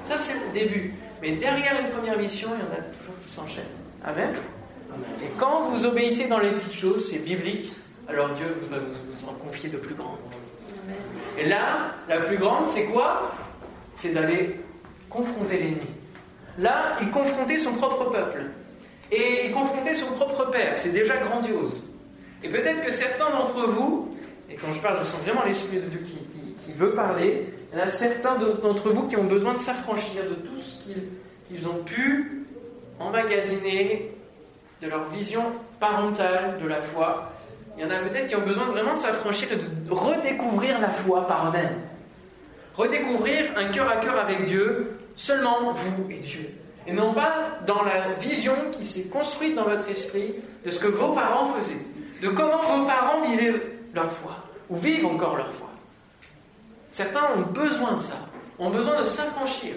[0.04, 0.94] Ça, c'est le début.
[1.20, 3.64] Mais derrière une première mission, il y en a toujours qui s'enchaînent.
[4.04, 4.32] Amen.
[5.20, 7.72] Et quand vous obéissez dans les petites choses, c'est biblique,
[8.08, 10.18] alors Dieu va vous, en confier de plus grandes.
[11.36, 13.32] Et là, la plus grande, c'est quoi?
[13.96, 14.60] C'est d'aller
[15.10, 15.90] confronter l'ennemi.
[16.58, 18.42] Là, il confrontait son propre peuple.
[19.10, 20.78] Et il confrontait son propre père.
[20.78, 21.82] C'est déjà grandiose.
[22.44, 24.16] Et peut-être que certains d'entre vous,
[24.48, 26.04] et quand je parle, je sens vraiment l'Esprit de Dieu
[26.66, 29.58] qui, veut parler, il y en a certains de- d'entre vous qui ont besoin de
[29.58, 30.82] s'affranchir de tout ce
[31.48, 32.44] qu'ils ont pu
[32.98, 34.12] emmagasiner,
[34.82, 35.42] de leur vision
[35.80, 37.32] parentale de la foi.
[37.78, 41.26] Il y en a peut-être qui ont besoin vraiment de s'affranchir de redécouvrir la foi
[41.26, 41.78] par eux-mêmes.
[42.76, 46.50] Redécouvrir un cœur à cœur avec Dieu, seulement vous et Dieu.
[46.86, 47.32] Et non pas
[47.66, 51.80] dans la vision qui s'est construite dans votre esprit de ce que vos parents faisaient,
[52.22, 53.60] de comment vos parents vivaient
[53.94, 54.36] leur foi,
[54.70, 55.65] ou vivent encore leur foi.
[56.96, 58.26] Certains ont besoin de ça,
[58.58, 59.74] ont besoin de s'affranchir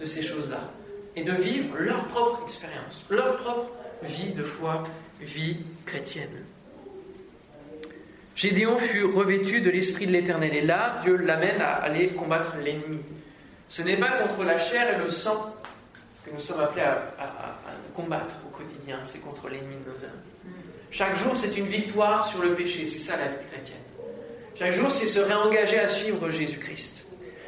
[0.00, 0.70] de ces choses-là
[1.16, 3.70] et de vivre leur propre expérience, leur propre
[4.02, 4.84] vie de foi,
[5.20, 6.46] vie chrétienne.
[8.34, 13.00] Gédéon fut revêtu de l'Esprit de l'Éternel et là, Dieu l'amène à aller combattre l'ennemi.
[13.68, 15.54] Ce n'est pas contre la chair et le sang
[16.24, 17.58] que nous sommes appelés à,
[17.94, 20.54] combattre au quotidien, c'est contre l'ennemi de nos âmes.
[20.90, 23.76] Chaque jour, c'est une victoire sur le péché, c'est ça la vie chrétienne.
[24.58, 27.06] Chaque jour, c'est se réengager à suivre Jésus-Christ.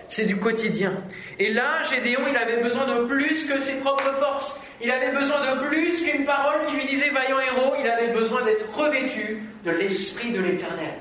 [0.09, 0.93] c'est du quotidien.
[1.39, 4.61] Et là, Gédéon, il avait besoin de plus que ses propres forces.
[4.81, 7.75] Il avait besoin de plus qu'une parole qui lui disait vaillant héros.
[7.81, 10.95] Il avait besoin d'être revêtu de l'Esprit de l'Éternel.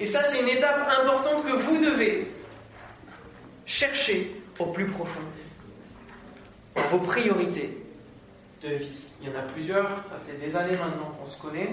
[0.00, 2.26] Et ça, c'est une étape importante que vous devez
[3.66, 5.20] chercher au plus profond.
[6.74, 7.78] Dans vos priorités
[8.62, 9.06] de vie.
[9.20, 11.70] Il y en a plusieurs, ça fait des années maintenant qu'on se connaît,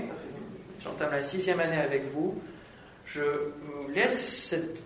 [0.82, 2.40] j'entame la sixième année avec vous.
[3.06, 4.82] Je vous laisse cette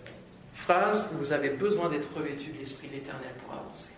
[0.54, 3.90] phrase, vous avez besoin d'être revêtu de l'Esprit de l'Éternel pour avancer.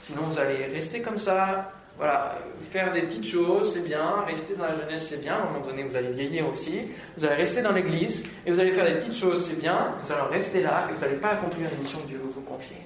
[0.00, 2.38] Sinon, vous allez rester comme ça, voilà,
[2.70, 5.66] faire des petites choses, c'est bien, rester dans la jeunesse, c'est bien, à un moment
[5.66, 6.82] donné, vous allez vieillir aussi,
[7.16, 10.12] vous allez rester dans l'église, et vous allez faire des petites choses, c'est bien, vous
[10.12, 12.76] allez rester là, et vous n'allez pas accomplir la mission que Dieu vous confier.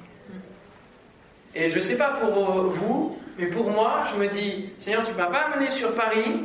[1.55, 5.13] Et je ne sais pas pour vous, mais pour moi, je me dis, Seigneur, tu
[5.13, 6.45] ne m'as pas amené sur Paris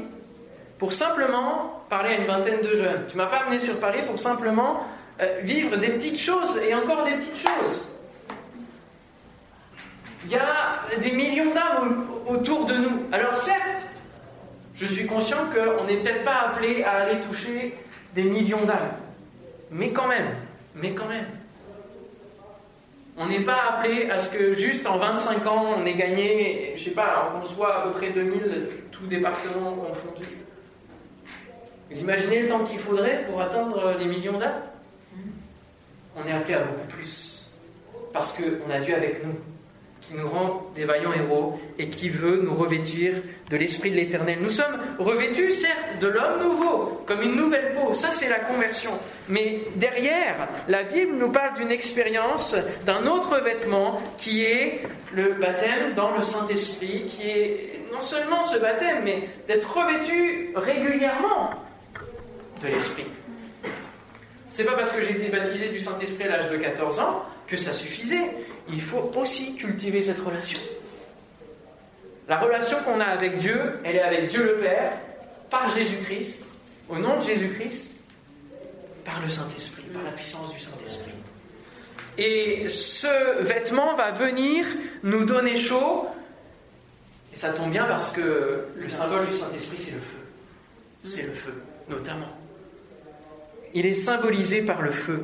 [0.80, 3.06] pour simplement parler à une vingtaine de jeunes.
[3.08, 4.80] Tu m'as pas amené sur Paris pour simplement
[5.22, 7.86] euh, vivre des petites choses et encore des petites choses.
[10.26, 13.04] Il y a des millions d'âmes autour de nous.
[13.12, 13.88] Alors certes,
[14.74, 17.78] je suis conscient qu'on n'est peut-être pas appelé à aller toucher
[18.16, 18.94] des millions d'âmes.
[19.70, 20.34] Mais quand même,
[20.74, 21.28] mais quand même.
[23.18, 26.86] On n'est pas appelé à ce que juste en 25 ans, on ait gagné, je
[26.86, 30.43] sais pas, qu'on soit à peu près 2000, tout département confondu.
[31.94, 34.62] Vous imaginez le temps qu'il faudrait pour atteindre les millions d'âmes?
[36.18, 37.46] On est appelé à beaucoup plus.
[38.12, 39.34] Parce qu'on a Dieu avec nous
[40.02, 43.14] qui nous rend des vaillants héros et qui veut nous revêtir
[43.50, 44.40] de l'Esprit de l'Éternel.
[44.42, 48.92] Nous sommes revêtus, certes, de l'homme nouveau, comme une nouvelle peau, ça c'est la conversion.
[49.30, 54.82] Mais derrière, la Bible nous parle d'une expérience, d'un autre vêtement, qui est
[55.14, 61.52] le baptême dans le Saint-Esprit, qui est non seulement ce baptême, mais d'être revêtu régulièrement
[62.70, 63.06] l'Esprit.
[64.50, 67.58] C'est pas parce que j'ai été baptisé du Saint-Esprit à l'âge de 14 ans que
[67.58, 68.30] ça suffisait
[68.70, 70.60] il faut aussi cultiver cette relation.
[72.28, 74.98] La relation qu'on a avec Dieu, elle est avec Dieu le Père,
[75.50, 76.46] par Jésus-Christ,
[76.90, 77.90] au nom de Jésus-Christ,
[79.04, 81.12] par le Saint-Esprit, par la puissance du Saint-Esprit.
[82.18, 84.66] Et ce vêtement va venir
[85.04, 86.08] nous donner chaud,
[87.34, 90.20] et ça tombe bien parce que le symbole du Saint-Esprit, c'est le feu.
[91.02, 92.30] C'est le feu, notamment.
[93.74, 95.24] Il est symbolisé par le feu.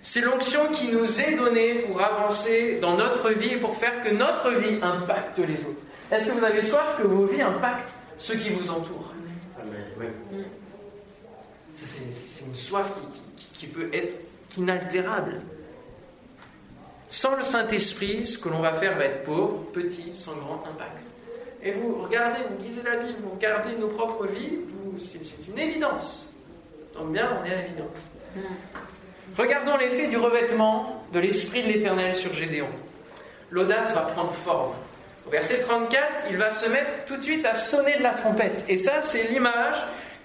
[0.00, 4.10] C'est l'onction qui nous est donnée pour avancer dans notre vie et pour faire que
[4.10, 5.80] notre vie impacte les autres.
[6.10, 9.14] Est-ce que vous avez soif que vos vies impactent ceux qui vous entourent?
[11.80, 12.92] C'est une soif
[13.58, 14.14] qui, peut être
[14.58, 15.40] inaltérable.
[17.08, 20.98] Sans le Saint-Esprit, ce que l'on va faire va être pauvre, petit, sans grand impact.
[21.62, 24.58] Et vous regardez, vous lisez la Bible, vous regardez nos propres vies,
[24.98, 26.33] c'est une évidence.
[26.94, 28.12] Tant bien, on est à l'évidence.
[29.36, 32.68] Regardons l'effet du revêtement de l'Esprit de l'Éternel sur Gédéon.
[33.50, 34.74] L'audace va prendre forme.
[35.26, 38.64] Au verset 34, il va se mettre tout de suite à sonner de la trompette.
[38.68, 39.76] Et ça, c'est l'image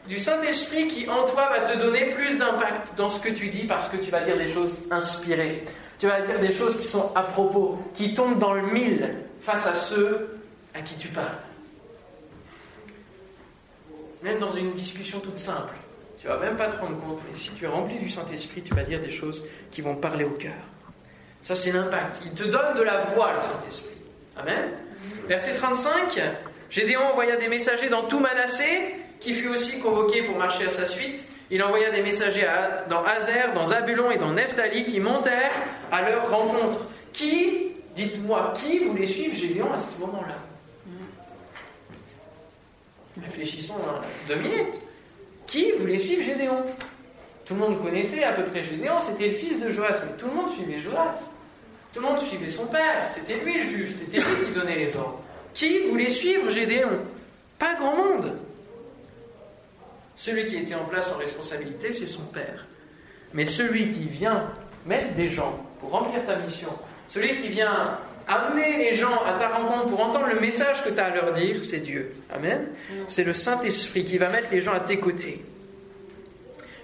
[0.08, 3.64] du Saint-Esprit qui en toi va te donner plus d'impact dans ce que tu dis
[3.64, 5.64] parce que tu vas dire des choses inspirées.
[5.98, 9.66] Tu vas dire des choses qui sont à propos, qui tombent dans le mille face
[9.66, 10.40] à ceux
[10.76, 11.26] à qui tu parles.
[14.22, 15.79] Même dans une discussion toute simple.
[16.22, 18.74] Tu vas même pas te rendre compte, mais si tu es rempli du Saint-Esprit, tu
[18.74, 20.52] vas dire des choses qui vont parler au cœur.
[21.42, 22.22] Ça, c'est l'impact.
[22.26, 23.96] Il te donne de la voix, le Saint-Esprit.
[24.36, 24.72] Amen.
[25.28, 26.20] Verset 35.
[26.70, 30.86] Gédéon envoya des messagers dans tout Manassé, qui fut aussi convoqué pour marcher à sa
[30.86, 31.26] suite.
[31.52, 32.48] Il envoya des messagers
[32.90, 35.52] dans Hazer, dans Zabulon et dans Nephtali, qui montèrent
[35.92, 36.80] à leur rencontre.
[37.14, 40.36] Qui, dites-moi, qui voulait suivre Gédéon à ce moment-là?
[43.24, 43.80] Réfléchissons
[44.28, 44.82] deux minutes.
[45.50, 46.64] Qui voulait suivre Gédéon?
[47.44, 50.28] Tout le monde connaissait à peu près Gédéon, c'était le fils de Joas, mais tout
[50.28, 51.20] le monde suivait Joas.
[51.92, 54.96] Tout le monde suivait son père, c'était lui le juge, c'était lui qui donnait les
[54.96, 55.20] ordres.
[55.56, 57.00] Qui voulait suivre Gédéon?
[57.58, 58.38] Pas grand monde.
[60.16, 62.68] Celui qui était en place en responsabilité, c'est son père.
[63.34, 64.52] Mais celui qui vient
[64.86, 66.70] mettre des gens pour remplir ta mission,
[67.08, 67.98] celui qui vient
[68.30, 71.32] amener les gens à ta rencontre pour entendre le message que tu as à leur
[71.32, 72.14] dire, c'est Dieu.
[72.34, 72.68] Amen.
[73.08, 75.44] C'est le Saint-Esprit qui va mettre les gens à tes côtés.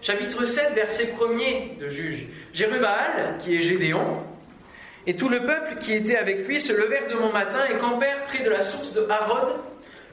[0.02, 2.28] Chapitre 7, verset 1er de Juge.
[2.54, 4.24] Jérubal, qui est Gédéon,
[5.08, 8.26] et tout le peuple qui était avec lui se levèrent de mon matin et campèrent
[8.26, 9.56] près de la source de Harod.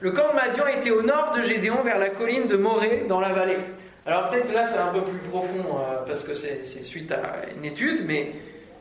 [0.00, 3.20] Le camp de Madian était au nord de Gédéon, vers la colline de Morée, dans
[3.20, 3.58] la vallée.
[4.04, 7.36] Alors peut-être que là c'est un peu plus profond, euh, parce que c'est suite à
[7.56, 8.32] une étude, mais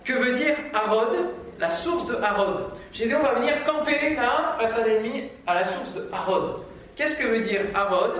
[0.04, 1.16] que veut dire Harod?
[1.60, 2.72] La source de Harod.
[2.92, 6.64] Gédéon va venir camper là, face à l'ennemi, à la source de Harod.
[6.96, 8.14] Qu'est-ce que veut dire Harod?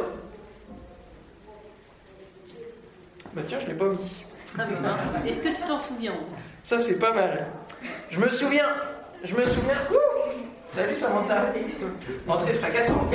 [3.34, 4.24] Bah tiens, je ne l'ai pas mis.
[4.60, 4.64] Ah,
[5.26, 6.16] Est-ce que tu t'en souviens?
[6.64, 7.48] Ça, c'est pas mal.
[8.10, 8.68] Je me souviens,
[9.24, 9.78] je me souviens.
[10.68, 11.46] salut Samantha.
[12.28, 13.14] Entrée fracassante.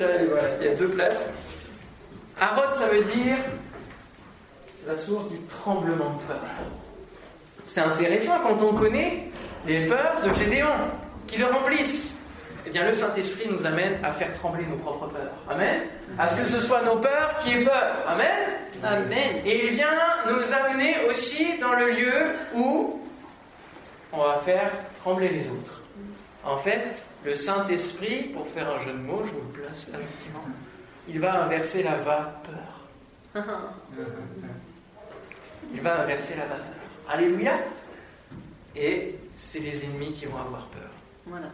[0.00, 1.30] il y a deux places.
[2.40, 3.36] Arod, ça veut dire.
[4.78, 6.40] C'est la source du tremblement de peur.
[7.64, 9.28] C'est intéressant quand on connaît
[9.66, 10.68] les peurs de Gédéon,
[11.26, 12.16] qui le remplissent.
[12.66, 15.32] Eh bien, le Saint-Esprit nous amène à faire trembler nos propres peurs.
[15.48, 15.82] Amen.
[16.18, 17.96] À ce que ce soit nos peurs qui aient peur.
[18.06, 18.50] Amen.
[18.84, 19.36] Amen.
[19.44, 19.98] Et il vient
[20.28, 22.12] nous amener aussi dans le lieu
[22.54, 23.00] où
[24.12, 24.70] on va faire
[25.00, 25.82] trembler les autres.
[26.44, 29.98] En fait, le Saint-Esprit, pour faire un jeu de mots, je vous le place là,
[30.00, 30.44] effectivement,
[31.08, 32.72] il va inverser la vapeur.
[35.74, 36.81] Il va inverser la vapeur.
[37.12, 37.52] Alléluia.
[38.74, 40.88] Et c'est les ennemis qui vont avoir peur.
[41.26, 41.48] Voilà.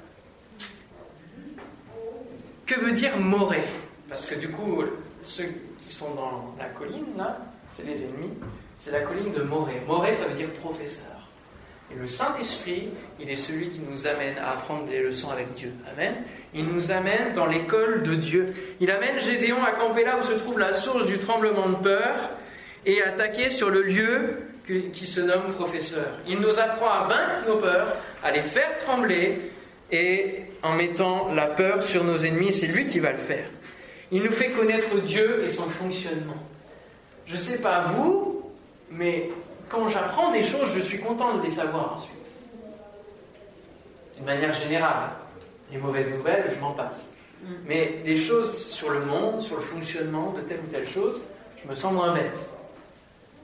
[2.64, 3.64] Que veut dire Morée
[4.08, 4.84] Parce que du coup,
[5.24, 5.46] ceux
[5.84, 7.38] qui sont dans la colline, là,
[7.74, 8.30] c'est les ennemis.
[8.78, 9.82] C'est la colline de Morée.
[9.84, 11.06] Morée, ça veut dire professeur.
[11.90, 15.72] Et le Saint-Esprit, il est celui qui nous amène à apprendre des leçons avec Dieu.
[15.92, 16.14] Amen.
[16.54, 18.54] Il nous amène dans l'école de Dieu.
[18.78, 22.14] Il amène Gédéon à camper là où se trouve la source du tremblement de peur
[22.86, 24.38] et attaquer sur le lieu
[24.92, 26.18] qui se nomme professeur.
[26.26, 29.38] Il nous apprend à vaincre nos peurs, à les faire trembler
[29.90, 33.46] et en mettant la peur sur nos ennemis, c'est lui qui va le faire.
[34.10, 36.42] Il nous fait connaître Dieu et son fonctionnement.
[37.26, 38.42] Je ne sais pas vous,
[38.90, 39.30] mais
[39.68, 42.14] quand j'apprends des choses, je suis content de les savoir ensuite.
[44.16, 45.10] D'une manière générale.
[45.70, 47.06] Les mauvaises nouvelles, je m'en passe.
[47.66, 51.22] Mais les choses sur le monde, sur le fonctionnement de telle ou telle chose,
[51.62, 52.48] je me sens moins bête.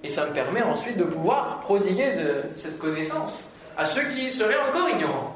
[0.05, 4.61] Et ça me permet ensuite de pouvoir prodiguer de cette connaissance à ceux qui seraient
[4.69, 5.35] encore ignorants.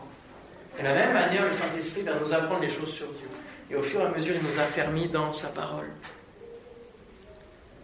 [0.79, 3.29] De la même manière, le Saint-Esprit va nous apprendre les choses sur Dieu.
[3.71, 5.89] Et au fur et à mesure, il nous a fermis dans sa parole.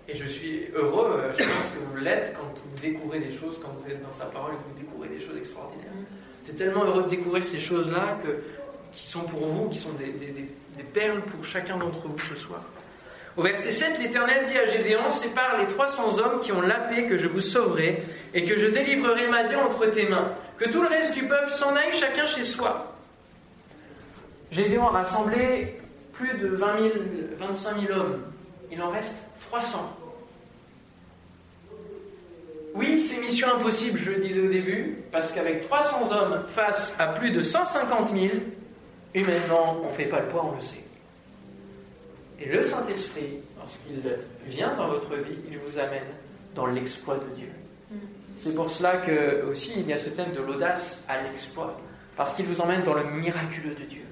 [0.07, 3.59] Et je suis heureux, euh, je pense que vous l'êtes quand vous découvrez des choses,
[3.59, 5.91] quand vous êtes dans sa parole vous découvrez des choses extraordinaires.
[6.43, 8.19] C'est tellement heureux de découvrir ces choses-là
[8.93, 12.61] qui sont pour vous, qui sont des perles pour chacun d'entre vous ce soir.
[13.37, 17.07] Au verset 7, l'Éternel dit à Gédéon Sépare les 300 hommes qui ont la paix,
[17.07, 20.31] que je vous sauverai, et que je délivrerai Madian entre tes mains.
[20.57, 22.95] Que tout le reste du peuple s'en aille chacun chez soi.
[24.53, 25.81] Gédéon a rassemblé
[26.13, 26.95] plus de 20 000,
[27.39, 28.23] 25 000 hommes.
[28.71, 29.17] Il en reste
[29.51, 29.99] 300.
[32.75, 37.09] Oui, c'est mission impossible, je le disais au début, parce qu'avec 300 hommes face à
[37.09, 38.29] plus de 150 000,
[39.15, 40.84] humainement, on ne fait pas le poids, on le sait.
[42.41, 44.03] Et le Saint-Esprit, lorsqu'il
[44.47, 46.03] vient dans votre vie, il vous amène
[46.55, 47.49] dans l'exploit de Dieu.
[48.37, 51.81] C'est pour cela que aussi il y a ce thème de l'audace à l'exploit,
[52.17, 54.03] parce qu'il vous emmène dans le miraculeux de Dieu.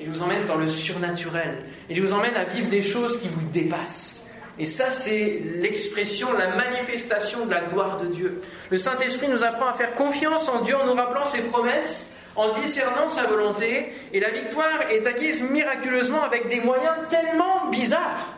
[0.00, 1.64] Il vous emmène dans le surnaturel.
[1.88, 4.26] Il vous emmène à vivre des choses qui vous dépassent.
[4.58, 8.40] Et ça, c'est l'expression, la manifestation de la gloire de Dieu.
[8.70, 12.52] Le Saint-Esprit nous apprend à faire confiance en Dieu en nous rappelant ses promesses en
[12.52, 18.32] discernant sa volonté, et la victoire est acquise miraculeusement avec des moyens tellement bizarres.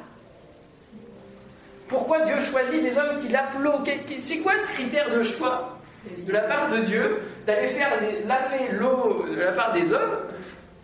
[1.88, 5.78] Pourquoi Dieu choisit des hommes qui l'applaudent C'est quoi ce critère de choix
[6.18, 7.90] de la part de Dieu d'aller faire
[8.26, 10.18] laper l'eau de la part des hommes,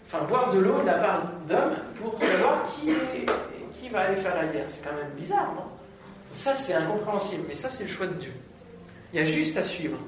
[0.07, 2.91] enfin boire de l'eau de la part d'hommes pour savoir qui,
[3.75, 4.67] qui va aller faire la guerre?
[4.69, 5.65] C'est quand même bizarre, non?
[6.33, 8.33] Ça c'est incompréhensible, mais ça c'est le choix de Dieu.
[9.13, 9.99] Il y a juste à suivre.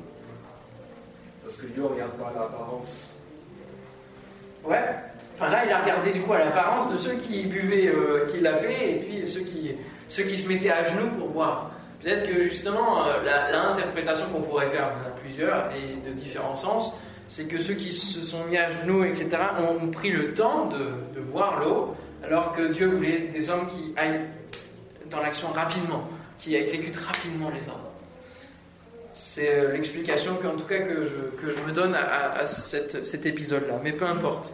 [1.66, 3.10] Dieu regarde pas l'apparence.
[4.64, 4.94] Ouais.
[5.34, 8.40] Enfin là, il a regardé du coup à l'apparence de ceux qui buvaient, euh, qui
[8.40, 9.72] lavaient, et puis ceux qui,
[10.08, 11.70] ceux qui se mettaient à genoux pour boire.
[12.02, 16.12] Peut-être que justement, euh, l'interprétation qu'on pourrait faire, il y en a plusieurs, et de
[16.12, 16.96] différents sens,
[17.28, 21.18] c'est que ceux qui se sont mis à genoux, etc., ont pris le temps de,
[21.18, 21.94] de boire l'eau,
[22.24, 24.26] alors que Dieu voulait des hommes qui aillent
[25.10, 27.91] dans l'action rapidement, qui exécutent rapidement les ordres.
[29.34, 33.80] C'est euh, l'explication qu'en tout cas que je, que je, me donne à, cet épisode-là.
[33.82, 34.52] Mais peu importe.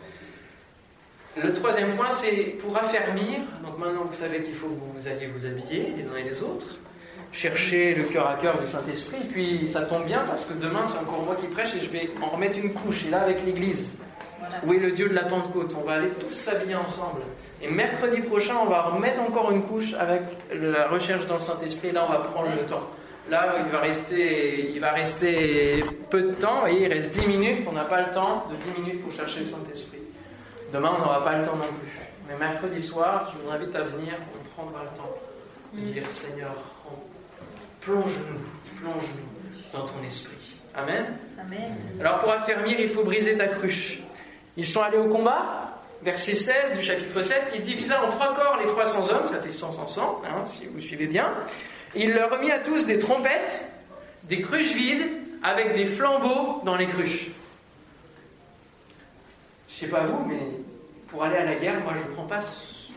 [1.37, 3.41] Le troisième point, c'est pour affermir.
[3.65, 6.43] Donc maintenant, vous savez qu'il faut que vous alliez vous habiller les uns et les
[6.43, 6.77] autres,
[7.33, 9.19] chercher le cœur à cœur du Saint-Esprit.
[9.33, 12.09] Puis ça tombe bien parce que demain, c'est encore moi qui prêche et je vais
[12.23, 13.05] en remettre une couche.
[13.05, 13.91] Et là, avec l'Église,
[14.65, 17.23] où est le Dieu de la Pentecôte, on va aller tous s'habiller ensemble.
[17.61, 20.23] Et mercredi prochain, on va remettre encore une couche avec
[20.55, 21.91] la recherche dans le Saint-Esprit.
[21.91, 22.89] Là, on va prendre le temps.
[23.31, 26.67] Là, il va rester, il va rester peu de temps.
[26.67, 27.67] et il reste 10 minutes.
[27.69, 29.99] On n'a pas le temps de 10 minutes pour chercher le Saint-Esprit.
[30.73, 31.93] Demain, on n'aura pas le temps non plus.
[32.29, 34.15] Mais mercredi soir, je vous invite à venir.
[34.35, 35.15] On prendra le temps
[35.75, 36.55] de dire Seigneur,
[37.81, 40.57] plonge-nous, plonge-nous dans ton esprit.
[40.75, 41.17] Amen.
[41.39, 41.75] Amen.
[42.01, 43.99] Alors, pour affermir, il faut briser ta cruche.
[44.57, 45.65] Ils sont allés au combat.
[46.03, 49.51] Verset 16 du chapitre 7, il divisa en trois corps les 300 hommes, ça fait
[49.51, 51.29] 100, 100, 100, si vous suivez bien.
[51.95, 53.67] Il leur remit à tous des trompettes,
[54.25, 55.11] des cruches vides,
[55.43, 57.29] avec des flambeaux dans les cruches.
[59.69, 60.41] Je sais pas vous, mais
[61.09, 62.39] pour aller à la guerre, moi je ne prends pas.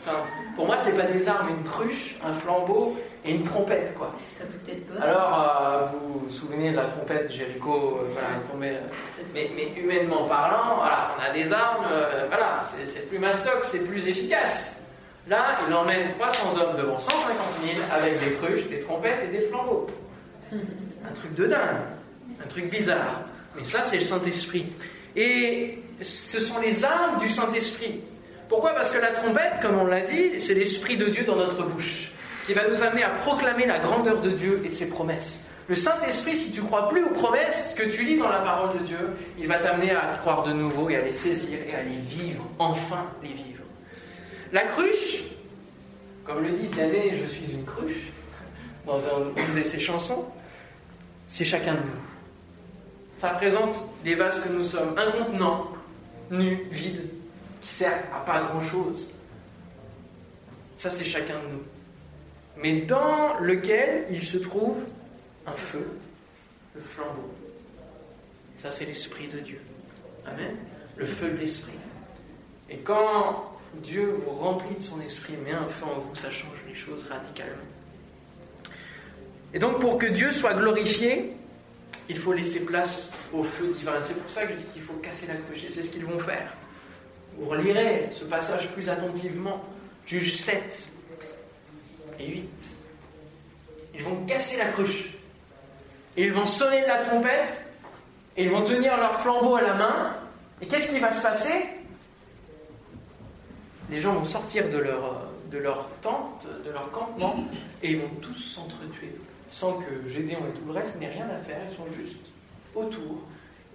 [0.03, 0.17] Enfin,
[0.55, 4.11] pour moi, c'est pas des armes, une cruche, un flambeau et une trompette, quoi.
[4.33, 5.03] Ça fait peut-être peur.
[5.03, 8.69] Alors, euh, vous vous souvenez de la trompette, Jéricho, euh, voilà, est tombé.
[8.69, 13.19] euh, mais, mais humainement parlant, voilà, on a des armes, euh, voilà, c'est- c'est plus
[13.19, 14.80] mastoc, c'est plus efficace.
[15.27, 19.41] Là, il emmène 300 hommes devant 150 000 avec des cruches, des trompettes et des
[19.41, 19.87] flambeaux.
[20.51, 21.77] Un truc de dingue,
[22.43, 23.21] un truc bizarre.
[23.55, 24.67] Mais ça, c'est le Saint-Esprit.
[25.15, 28.01] Et ce sont les armes du Saint-Esprit.
[28.47, 28.71] Pourquoi?
[28.75, 32.11] Parce que la trompette, comme on l'a dit, c'est l'Esprit de Dieu dans notre bouche,
[32.45, 35.45] qui va nous amener à proclamer la grandeur de Dieu et ses promesses.
[35.67, 38.83] Le Saint-Esprit, si tu crois plus aux promesses que tu lis dans la parole de
[38.83, 39.09] Dieu,
[39.39, 42.45] il va t'amener à croire de nouveau et à les saisir et à les vivre,
[42.59, 43.60] enfin les vivre.
[44.51, 45.23] La cruche,
[46.25, 48.11] comme le dit Vianney, je suis une cruche,
[48.85, 50.25] dans un- une de ses chansons,
[51.27, 52.01] c'est chacun de nous.
[53.19, 55.67] Ça représente les vases que nous sommes, un contenant,
[56.31, 57.03] nu, vide,
[57.61, 59.09] qui sert à pas grand-chose.
[60.77, 61.63] Ça, c'est chacun de nous.
[62.57, 64.77] Mais dans lequel il se trouve
[65.45, 65.87] un feu,
[66.75, 67.31] le flambeau.
[68.57, 69.61] Ça, c'est l'Esprit de Dieu.
[70.25, 70.55] Amen.
[70.97, 71.73] Le feu de l'Esprit.
[72.69, 76.61] Et quand Dieu vous remplit de son esprit, met un feu en vous, ça change
[76.67, 77.55] les choses radicalement.
[79.53, 81.33] Et donc, pour que Dieu soit glorifié,
[82.09, 83.93] il faut laisser place au feu divin.
[84.01, 85.63] C'est pour ça que je dis qu'il faut casser la cruche.
[85.65, 86.53] Et c'est ce qu'ils vont faire.
[87.37, 89.63] Vous relirez ce passage plus attentivement.
[90.05, 90.89] Juge 7
[92.19, 92.49] et 8.
[93.95, 95.09] Ils vont casser la cruche.
[96.17, 97.65] Et ils vont sonner la trompette.
[98.37, 100.13] Et ils vont tenir leur flambeau à la main.
[100.61, 101.65] Et qu'est-ce qui va se passer?
[103.91, 107.35] Les gens vont sortir de leur, de leur tente, de leur campement,
[107.83, 109.13] et ils vont tous s'entretuer.
[109.49, 111.59] Sans que Gédéon et tout le reste n'aient rien à faire.
[111.69, 112.25] Ils sont juste
[112.73, 113.21] autour.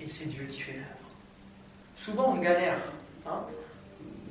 [0.00, 0.86] Et c'est Dieu qui fait l'œuvre.
[1.96, 2.78] Souvent on galère.
[3.26, 3.42] hein,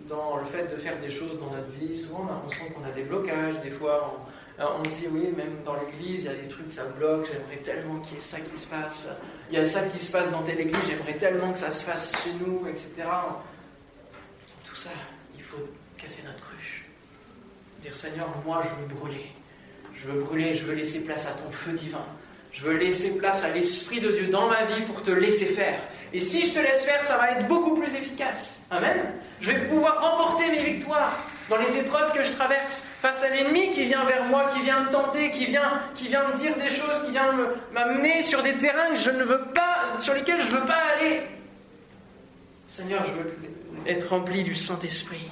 [0.08, 2.92] dans le fait de faire des choses dans notre vie, souvent on sent qu'on a
[2.92, 4.16] des blocages, des fois
[4.60, 7.62] on, se dit oui, même dans l'église, il y a des trucs, ça bloque, j'aimerais
[7.64, 9.10] tellement qu'il y ait ça qui se passe,
[9.50, 11.84] il y a ça qui se passe dans telle église, j'aimerais tellement que ça se
[11.84, 13.08] fasse chez nous, etc.
[14.68, 14.92] Tout ça,
[15.97, 16.86] casser notre cruche.
[17.82, 19.32] Dire Seigneur, moi je veux brûler,
[19.95, 22.06] je veux brûler, je veux laisser place à ton feu divin,
[22.51, 25.80] je veux laisser place à l'Esprit de Dieu dans ma vie pour te laisser faire.
[26.14, 28.60] Et si je te laisse faire, ça va être beaucoup plus efficace.
[28.72, 29.06] Amen.
[29.41, 33.70] Je vais pouvoir remporter mes victoires dans les épreuves que je traverse, face à l'ennemi
[33.70, 36.70] qui vient vers moi, qui vient me tenter, qui vient, qui vient me dire des
[36.70, 40.41] choses, qui vient me- m'amener sur des terrains que je ne veux pas, sur lesquels
[40.41, 41.22] je ne veux pas aller.
[42.68, 43.32] Seigneur, je veux
[43.88, 45.30] être rempli du Saint-Esprit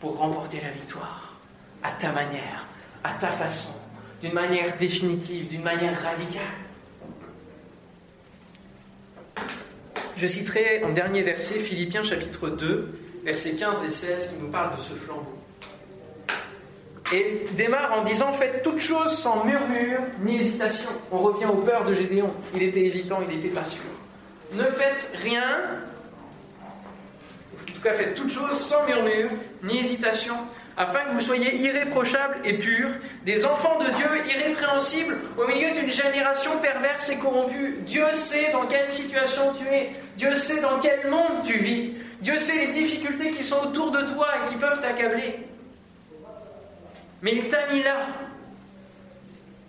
[0.00, 1.34] pour remporter la victoire
[1.82, 2.66] à ta manière,
[3.04, 3.70] à ta façon,
[4.20, 6.42] d'une manière définitive, d'une manière radicale.
[10.16, 14.76] Je citerai en dernier verset Philippiens chapitre 2, versets 15 et 16 qui nous parle
[14.76, 15.36] de ce flambeau.
[17.12, 20.90] Et démarre en disant Faites toutes choses sans murmure ni hésitation.
[21.10, 22.32] On revient aux peurs de Gédéon.
[22.54, 23.82] Il était hésitant, il n'était pas sûr.
[24.52, 25.89] Ne faites rien, en
[27.80, 29.30] tout cas faites toutes choses sans murmure
[29.62, 30.34] ni hésitation,
[30.76, 32.90] afin que vous soyez irréprochables et purs,
[33.24, 37.78] des enfants de Dieu irrépréhensibles au milieu d'une génération perverse et corrompue.
[37.86, 42.38] Dieu sait dans quelle situation tu es, Dieu sait dans quel monde tu vis, Dieu
[42.38, 45.38] sait les difficultés qui sont autour de toi et qui peuvent t'accabler.
[47.22, 48.06] Mais il t'a mis là,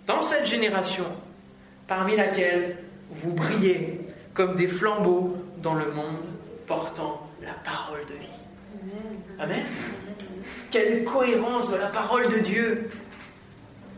[0.06, 1.06] dans cette génération,
[1.86, 2.76] parmi laquelle
[3.10, 4.00] vous brillez
[4.34, 6.24] comme des flambeaux dans le monde
[6.66, 8.26] portant la parole de vie.
[9.38, 9.64] Amen.
[10.70, 12.90] Quelle cohérence de la parole de Dieu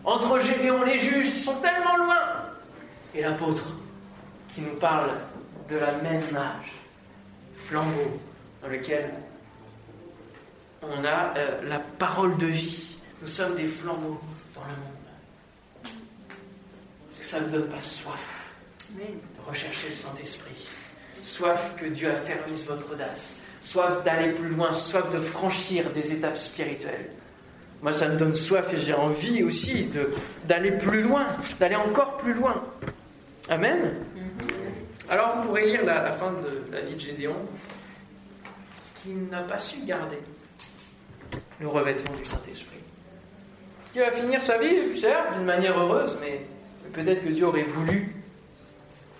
[0.04, 2.20] entre Gédéon, les juges qui sont tellement loin,
[3.14, 3.74] et l'apôtre
[4.54, 5.12] qui nous parle
[5.68, 6.72] de la même image,
[7.56, 8.20] flambeau,
[8.62, 9.14] dans lequel
[10.82, 12.96] on a euh, la parole de vie.
[13.22, 14.20] Nous sommes des flambeaux
[14.54, 15.90] dans le monde.
[17.10, 18.20] Est-ce que ça ne donne pas soif
[18.98, 20.68] de rechercher le Saint-Esprit
[21.24, 23.38] Soif que Dieu affermisse votre audace.
[23.62, 27.10] Soif d'aller plus loin, soif de franchir des étapes spirituelles.
[27.82, 29.88] Moi, ça me donne soif et j'ai envie aussi
[30.44, 31.26] d'aller plus loin,
[31.58, 32.62] d'aller encore plus loin.
[33.48, 33.94] Amen.
[35.08, 37.36] Alors, vous pourrez lire la, la fin de la vie de Gédéon,
[38.96, 40.18] qui n'a pas su garder
[41.60, 42.78] le revêtement du Saint-Esprit.
[43.92, 46.46] Qui va finir sa vie, certes, d'une manière heureuse, mais
[46.92, 48.23] peut-être que Dieu aurait voulu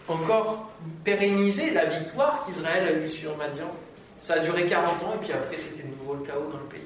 [0.09, 0.70] encore
[1.02, 3.70] pérenniser la victoire qu'Israël a eue sur Madian.
[4.20, 6.64] Ça a duré 40 ans et puis après c'était de nouveau le chaos dans le
[6.64, 6.80] pays.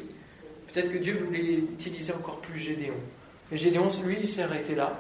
[0.72, 2.94] Peut-être que Dieu voulait utiliser encore plus Gédéon.
[3.50, 4.92] Mais Gédéon, lui, il s'est arrêté là.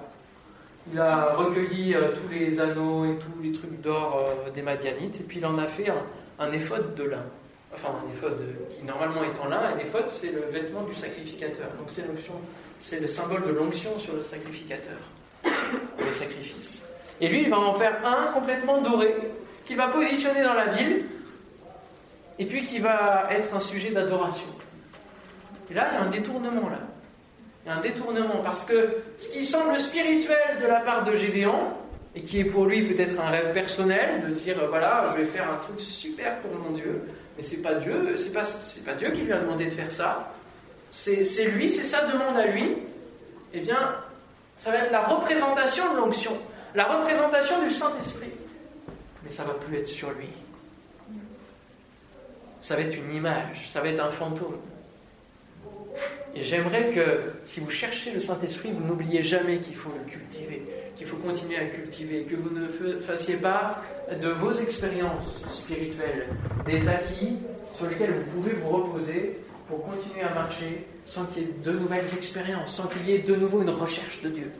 [0.90, 5.20] il a recueilli euh, tous les anneaux et tous les trucs d'or euh, des Madianites,
[5.20, 6.02] et puis il en a fait un,
[6.38, 7.24] un éphode de lin.
[7.74, 8.40] Enfin, un éphode
[8.70, 11.68] qui normalement est en lin, un éphode c'est le vêtement du sacrificateur.
[11.78, 12.34] Donc c'est l'onction,
[12.80, 14.96] c'est le symbole de l'onction sur le sacrificateur,
[15.44, 16.82] les sacrifices.
[17.20, 19.14] Et lui, il va en faire un complètement doré,
[19.66, 21.04] qu'il va positionner dans la ville,
[22.38, 24.46] et puis qui va être un sujet d'adoration.
[25.70, 26.78] Et là, il y a un détournement là.
[27.64, 31.14] Il y a un détournement parce que ce qui semble spirituel de la part de
[31.14, 31.74] Gédéon,
[32.14, 35.26] et qui est pour lui peut-être un rêve personnel, de se dire voilà, je vais
[35.26, 37.02] faire un truc super pour mon Dieu,
[37.36, 38.44] mais c'est pas Dieu, c'est pas,
[38.86, 40.32] pas Dieu qui lui a demandé de faire ça.
[40.90, 42.76] C'est lui, c'est sa demande à lui.
[43.52, 43.96] Eh bien,
[44.56, 46.36] ça va être la représentation de l'onction,
[46.78, 48.30] la représentation du Saint-Esprit.
[49.24, 50.28] Mais ça va plus être sur lui.
[52.60, 54.58] Ça va être une image, ça va être un fantôme.
[56.36, 60.62] Et j'aimerais que si vous cherchez le Saint-Esprit, vous n'oubliez jamais qu'il faut le cultiver,
[60.94, 66.28] qu'il faut continuer à cultiver, que vous ne fassiez pas de vos expériences spirituelles
[66.64, 67.38] des acquis
[67.74, 71.72] sur lesquels vous pouvez vous reposer pour continuer à marcher sans qu'il y ait de
[71.72, 74.52] nouvelles expériences, sans qu'il y ait de nouveau une recherche de Dieu.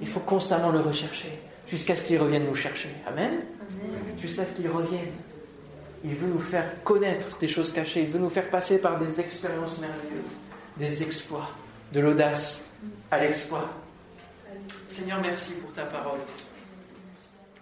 [0.00, 2.90] Il faut constamment le rechercher jusqu'à ce qu'il revienne nous chercher.
[3.06, 3.40] Amen.
[4.18, 5.12] Jusqu'à ce qu'il revienne.
[6.04, 9.20] Il veut nous faire connaître des choses cachées, il veut nous faire passer par des
[9.20, 10.36] expériences merveilleuses
[10.76, 11.50] des exploits,
[11.92, 12.62] de l'audace
[13.10, 13.68] à l'exploit.
[14.86, 16.18] Seigneur, merci pour ta parole.